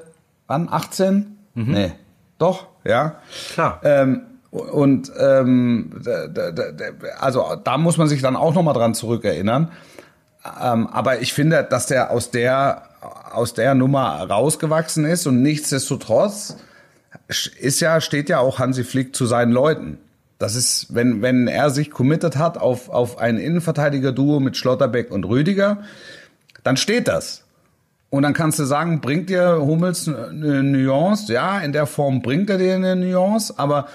[0.47, 1.37] wann, 18?
[1.55, 1.73] Mhm.
[1.73, 1.93] Nee,
[2.39, 3.17] doch, ja.
[3.53, 3.81] Klar.
[3.83, 6.03] Ähm, und ähm,
[7.19, 9.71] also da muss man sich dann auch nochmal dran zurückerinnern.
[10.63, 16.57] Ähm, aber ich finde, dass der aus der aus der Nummer rausgewachsen ist und nichtsdestotrotz
[17.59, 19.99] ist ja, steht ja auch Hansi Flick zu seinen Leuten.
[20.39, 25.25] Das ist, wenn, wenn er sich committed hat auf, auf ein Innenverteidiger-Duo mit Schlotterbeck und
[25.25, 25.83] Rüdiger,
[26.65, 27.45] dann steht das.
[28.11, 31.33] Und dann kannst du sagen, bringt dir Hummels eine Nuance?
[31.33, 33.87] Ja, in der Form bringt er dir eine Nuance, aber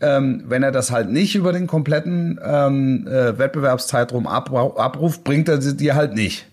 [0.00, 5.62] ähm, wenn er das halt nicht über den kompletten ähm, äh, Wettbewerbszeitraum abruft, bringt er
[5.62, 6.46] sie dir halt nicht.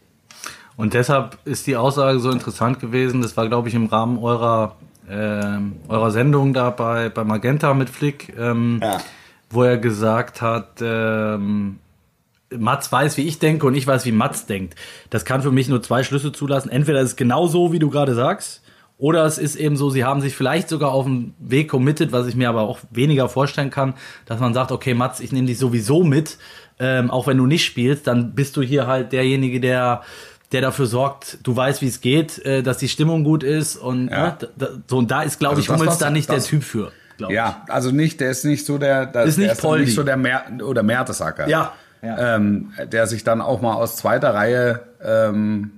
[0.76, 3.22] Und deshalb ist die Aussage so interessant gewesen.
[3.22, 4.76] Das war, glaube ich, im Rahmen eurer,
[5.08, 5.58] äh,
[5.88, 9.00] eurer Sendung da bei, bei Magenta mit Flick, ähm, ja.
[9.50, 11.80] wo er gesagt hat, ähm,
[12.56, 14.76] Mats weiß, wie ich denke und ich weiß, wie Mats denkt.
[15.10, 16.70] Das kann für mich nur zwei Schlüsse zulassen.
[16.70, 18.62] Entweder ist es genau so, wie du gerade sagst,
[18.98, 22.28] Oder es ist eben so, sie haben sich vielleicht sogar auf den Weg committed, was
[22.28, 23.96] ich mir aber auch weniger vorstellen kann,
[24.26, 26.38] dass man sagt, okay, Mats, ich nehme dich sowieso mit,
[26.80, 30.04] ähm, auch wenn du nicht spielst, dann bist du hier halt derjenige, der
[30.54, 34.10] der dafür sorgt, du weißt, wie es geht, äh, dass die Stimmung gut ist und
[34.10, 34.28] Ja.
[34.28, 36.64] ne, da, so und da ist, glaube Also ich, Hummels da nicht das- der Typ
[36.64, 36.92] für.
[37.30, 39.86] Ja, also nicht, der ist nicht so der, der Ist nicht der Poldi.
[39.86, 41.48] nicht so der Mer oder Mertesacker.
[41.48, 42.36] Ja, ja.
[42.36, 45.72] Ähm, der sich dann auch mal aus zweiter Reihe ähm,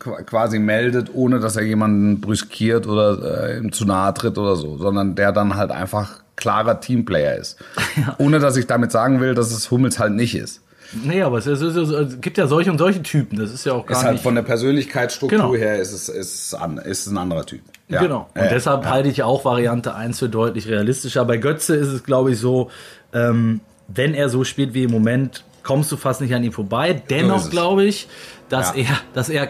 [0.00, 4.56] qu- quasi meldet, ohne dass er jemanden brüskiert oder äh, ihm zu nahe tritt oder
[4.56, 7.58] so, sondern der dann halt einfach klarer Teamplayer ist.
[8.18, 10.62] Ohne dass ich damit sagen will, dass es Hummels halt nicht ist.
[11.02, 13.38] Nee, aber es, ist, es, gibt ja solche und solche Typen.
[13.38, 14.22] Das ist ja auch gar Ist halt nicht.
[14.22, 15.54] von der Persönlichkeitsstruktur Genau.
[15.54, 17.62] her ist es, ist, an, ist ein anderer Typ.
[17.88, 18.00] Ja.
[18.00, 18.28] Genau.
[18.34, 21.24] Und Ja, deshalb halte ich auch Variante 1 für deutlich realistischer.
[21.24, 22.70] Bei Götze ist es, glaube ich, so,
[23.12, 27.02] ähm, wenn er so spielt wie im Moment, kommst du fast nicht an ihm vorbei.
[27.10, 27.50] Dennoch es.
[27.50, 28.08] glaube ich,
[28.48, 28.82] dass Ja.
[28.82, 29.48] er, dass er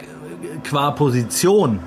[0.64, 1.80] qua Position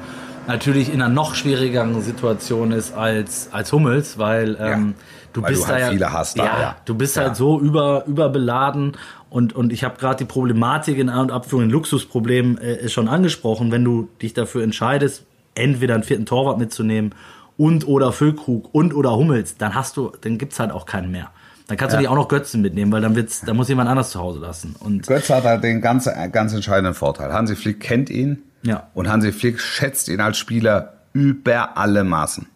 [0.47, 4.95] natürlich in einer noch schwierigeren Situation ist als, als Hummels, weil ähm,
[5.37, 6.75] du Weil bist du da halt ja, viele hast da, ja, ja.
[6.85, 7.23] du bist Ja.
[7.23, 8.93] halt so über, überbeladen
[9.29, 13.07] und, und ich habe gerade die Problematik in An- und Abführung, ein Luxusproblem äh, schon
[13.07, 15.25] angesprochen, wenn du dich dafür entscheidest,
[15.55, 17.13] entweder einen vierten Torwart mitzunehmen
[17.57, 21.29] und oder Füllkrug und oder Hummels, dann hast du, dann gibt's halt auch keinen mehr.
[21.67, 22.01] Dann kannst du Ja.
[22.01, 24.75] nicht auch noch Götzen mitnehmen, weil dann wird's, dann muss jemand anders zu Hause lassen.
[24.79, 27.33] Und Götze hat halt den ganz, ganz entscheidenden Vorteil.
[27.33, 28.87] Hansi Flick kennt ihn Ja.
[28.93, 32.47] und Hansi Flick schätzt ihn als Spieler über alle Maßen.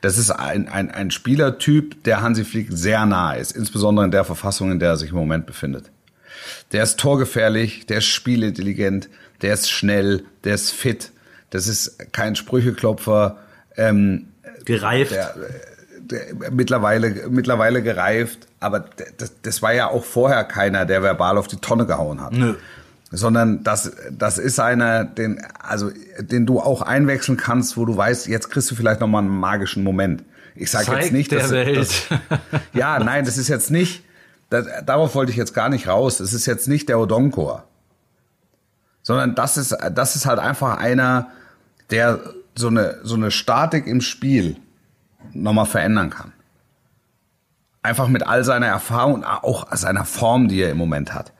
[0.00, 4.24] Das ist ein, ein, ein Spielertyp, der Hansi Flick sehr nahe ist, insbesondere in der
[4.24, 5.90] Verfassung, in der er sich im Moment befindet.
[6.72, 9.08] Der ist torgefährlich, der ist spielintelligent,
[9.42, 11.12] der ist schnell, der ist fit,
[11.50, 13.38] das ist kein Sprücheklopfer,
[13.76, 14.28] ähm,
[14.64, 15.12] gereift.
[15.12, 15.34] der,
[15.98, 18.84] der, mittlerweile, mittlerweile gereift, aber
[19.42, 22.32] das war ja auch vorher keiner, der verbal auf die Tonne gehauen hat.
[22.32, 22.54] Nö.
[23.10, 25.90] Sondern das, das ist einer, den, also,
[26.20, 29.82] den du auch einwechseln kannst, wo du weißt, jetzt kriegst du vielleicht nochmal einen magischen
[29.82, 30.22] Moment.
[30.54, 31.76] Ich sage jetzt nicht, der dass, Welt.
[31.76, 32.04] dass
[32.72, 34.04] ja, nein, das ist jetzt nicht,
[34.48, 36.20] das, darauf wollte ich jetzt gar nicht raus.
[36.20, 37.64] Es ist jetzt nicht der Odonkor,
[39.02, 41.28] sondern das ist, das ist halt einfach einer,
[41.90, 42.20] der
[42.54, 44.56] so eine, so eine Statik im Spiel
[45.32, 46.32] nochmal verändern kann.
[47.82, 51.32] Einfach mit all seiner Erfahrung auch seiner Form, die er im Moment hat.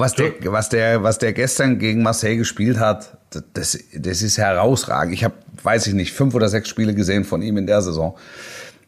[0.00, 3.18] Was der, was der, was der gestern gegen Marseille gespielt hat,
[3.54, 5.14] das, das ist herausragend.
[5.14, 8.16] Ich habe, weiß ich nicht, fünf oder sechs Spiele gesehen von ihm in der Saison.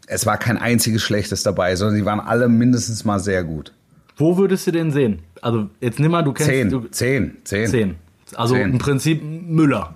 [0.06, 3.74] Es war kein einziges Schlechtes dabei, sondern die waren alle mindestens mal sehr gut.
[4.16, 5.22] Wo würdest du den sehen?
[5.42, 7.66] Also jetzt nimm mal, du kennst Zehn, du, zehn, zehn.
[7.68, 7.94] zehn.
[8.34, 8.72] Also Zehn.
[8.72, 9.94] im Prinzip Müller.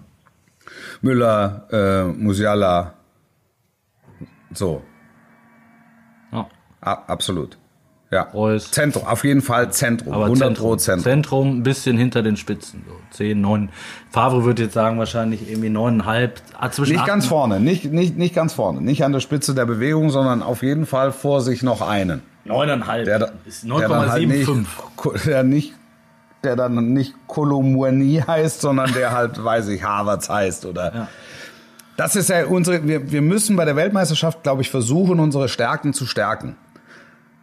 [1.00, 2.94] Müller, äh, Musiala,
[4.54, 4.82] so,
[6.30, 6.46] Ja.
[6.80, 7.58] a, absolut.
[8.12, 8.24] Ja.
[8.34, 8.70] Reus.
[8.70, 10.12] Zentrum, auf jeden Fall Zentrum.
[10.12, 11.02] Aber 100 Zentrum, Zentrum.
[11.02, 12.84] Zentrum ein bisschen hinter den Spitzen.
[12.86, 13.70] So 10, 9.
[14.10, 16.30] Favre würde jetzt sagen, wahrscheinlich irgendwie 9,5.
[16.58, 18.82] Ah, zwischen Nicht ganz vorne, nicht, nicht, nicht ganz vorne.
[18.82, 22.20] Nicht an der Spitze der Bewegung, sondern auf jeden Fall vor sich noch einen.
[22.46, 23.04] 9,5.
[23.04, 25.24] Der, ist der dann halt nicht, 9,75.
[25.24, 25.72] der nicht,
[26.44, 30.94] der dann nicht Kolomouani heißt, sondern der halt, weiß ich, Harvards heißt oder.
[30.94, 31.08] Ja.
[31.96, 35.94] Das ist ja unsere, wir, wir müssen bei der Weltmeisterschaft, glaube ich, versuchen, unsere Stärken
[35.94, 36.56] zu stärken.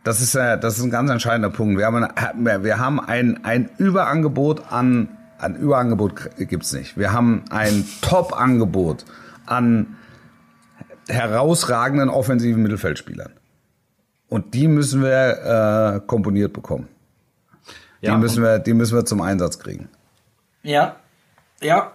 [0.04, 1.78] Das ist, äh, das ist ein ganz entscheidender Punkt.
[1.78, 6.98] Wir haben, ein- wir haben ein, ein Überangebot an, ein Überangebot gibt's nicht.
[6.98, 9.06] Wir haben ein Top-Angebot
[9.46, 9.96] an
[11.08, 13.32] herausragenden offensiven Mittelfeldspielern.
[14.28, 16.88] Und die müssen wir äh, komponiert bekommen.
[18.02, 19.90] Die, Ja, müssen wir, die müssen wir zum Einsatz kriegen.
[20.64, 20.96] Ja,
[21.62, 21.92] ja.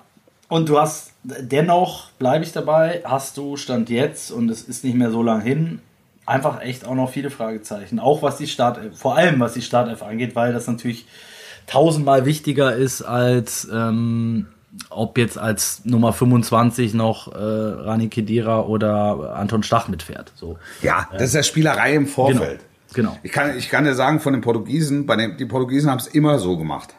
[0.49, 4.95] Und du hast dennoch, bleibe ich dabei, hast du Stand jetzt, und es ist nicht
[4.97, 5.81] mehr so lang hin,
[6.27, 7.99] einfach echt auch noch viele Fragezeichen.
[7.99, 11.07] Auch was die Startelf, vor allem was die Startelf angeht, weil das natürlich
[11.67, 14.47] tausendmal wichtiger ist als ähm,
[14.91, 20.33] ob jetzt als Nummer 25 noch äh, Rani Kedira oder Anton Stach mitfährt.
[20.35, 20.59] So.
[20.83, 22.61] Ja, das ist ja Spielerei im Vorfeld.
[22.93, 23.17] Genau.
[23.23, 26.07] Ich kann, ich kann dir sagen, von den Portugiesen, bei den, die Portugiesen haben es
[26.07, 26.95] immer so gemacht.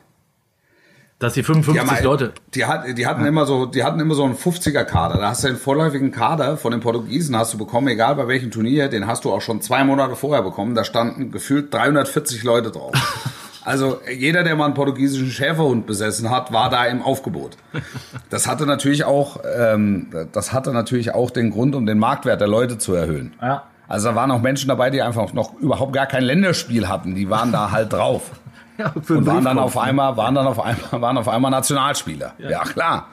[1.19, 2.33] Dass die Die, 55 haben, halt- Leute.
[2.53, 5.17] die, hat, die hatten immer so, die hatten immer so einen 50er Kader.
[5.17, 8.51] Da hast du den vorläufigen Kader von den Portugiesen hast du bekommen, egal bei welchem
[8.51, 10.75] Turnier, den hast du auch schon zwei Monate vorher bekommen.
[10.75, 12.93] Da standen gefühlt 340 Leute drauf.
[13.67, 17.57] Also jeder, der mal einen portugiesischen Schäferhund besessen hat, war da im Aufgebot.
[18.29, 22.47] Das hatte natürlich auch, ähm, das hatte natürlich auch den Grund, um den Marktwert der
[22.47, 23.33] Leute zu erhöhen.
[23.41, 23.63] Ja.
[23.87, 27.15] Also da waren auch Menschen dabei, die einfach noch überhaupt gar kein Länderspiel hatten.
[27.15, 28.33] Die waren da halt drauf.
[28.77, 32.33] Ja, Und waren dann auf einmal, waren dann auf einmal, waren auf einmal Nationalspieler.
[32.37, 33.07] Ja, klar.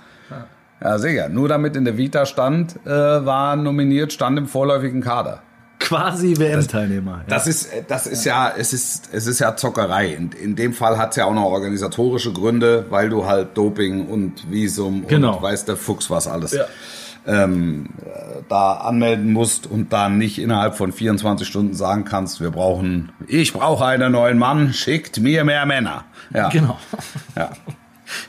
[0.82, 1.28] Ja, sicher.
[1.28, 5.42] Nur damit in der Vita stand, äh, war nominiert, stand im vorläufigen Kader.
[5.78, 7.18] quasi WM-Teilnehmer.
[7.18, 7.24] Ja.
[7.28, 10.08] Das ist, das ist ja, es ist, es ist ja Zockerei.
[10.14, 14.06] In, in dem Fall hat es ja auch noch organisatorische Gründe, weil du halt Doping
[14.08, 15.36] und Visum Genau.
[15.36, 16.64] und weiß der Fuchs was alles Ja.
[17.26, 22.50] Ähm, äh, da anmelden musst und dann nicht innerhalb von 24 Stunden sagen kannst, wir
[22.50, 26.04] brauchen, ich brauche einen neuen Mann, schickt mir mehr Männer.
[26.34, 26.48] Ja.
[26.48, 26.78] Genau.
[27.36, 27.50] Ja.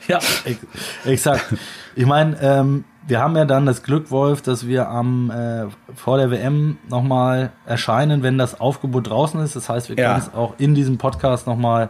[0.07, 0.59] Ja, ex
[1.03, 1.55] exakt.
[1.95, 6.17] Ich meine, ähm, wir haben ja dann das Glück, Wolf, dass wir am äh, vor
[6.17, 9.57] der WM nochmal erscheinen, wenn das Aufgebot draußen ist.
[9.57, 10.13] Das heißt, wir Ja.
[10.13, 11.89] können es auch in diesem Podcast nochmal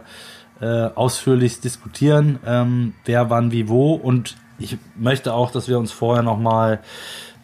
[0.60, 3.94] äh, ausführlich diskutieren, ähm, wer wann wie wo.
[3.94, 6.80] Und ich möchte auch, dass wir uns vorher nochmal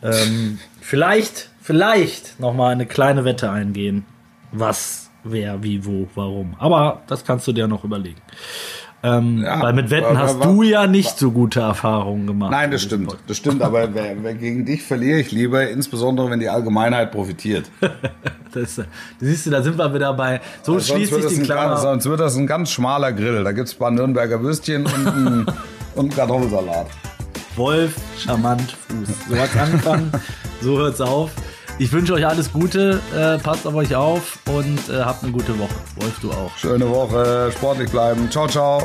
[0.02, 4.04] ähm, vielleicht, vielleicht nochmal eine kleine Wette eingehen.
[4.52, 6.54] Was, wer, wie, wo, warum.
[6.58, 8.20] Aber das kannst du dir noch überlegen.
[9.02, 12.50] Ähm, Ja, weil mit Wetten aber- hast du ja nicht so gute Erfahrungen gemacht.
[12.50, 13.16] Nein, das stimmt.
[13.26, 17.70] Das stimmt, aber wer, wer gegen dich verliere ich lieber, insbesondere wenn die Allgemeinheit profitiert.
[18.52, 18.80] Das,
[19.20, 20.40] siehst du, da sind wir wieder bei.
[20.64, 21.68] So schließt sich das die ein Klammer.
[21.68, 23.44] ganz, sonst wird das ein ganz schmaler Grill.
[23.44, 25.46] Da gibt's ein paar Nürnberger Würstchen und einen,
[26.00, 26.86] und Kartoffelsalat.
[27.56, 29.08] Wolf, charmant, Fuß.
[29.28, 30.10] So hat's angefangen,
[30.60, 31.30] so hört's auf.
[31.78, 35.58] Ich wünsche euch alles Gute, äh, passt auf euch auf und äh, habt eine gute
[35.58, 35.74] Woche.
[35.96, 36.56] Wolf, du auch.
[36.56, 38.30] Schöne Woche, sportlich bleiben.
[38.30, 38.82] Ciao, ciao.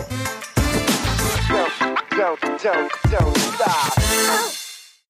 [2.18, 4.64] don't, don't, don't stop.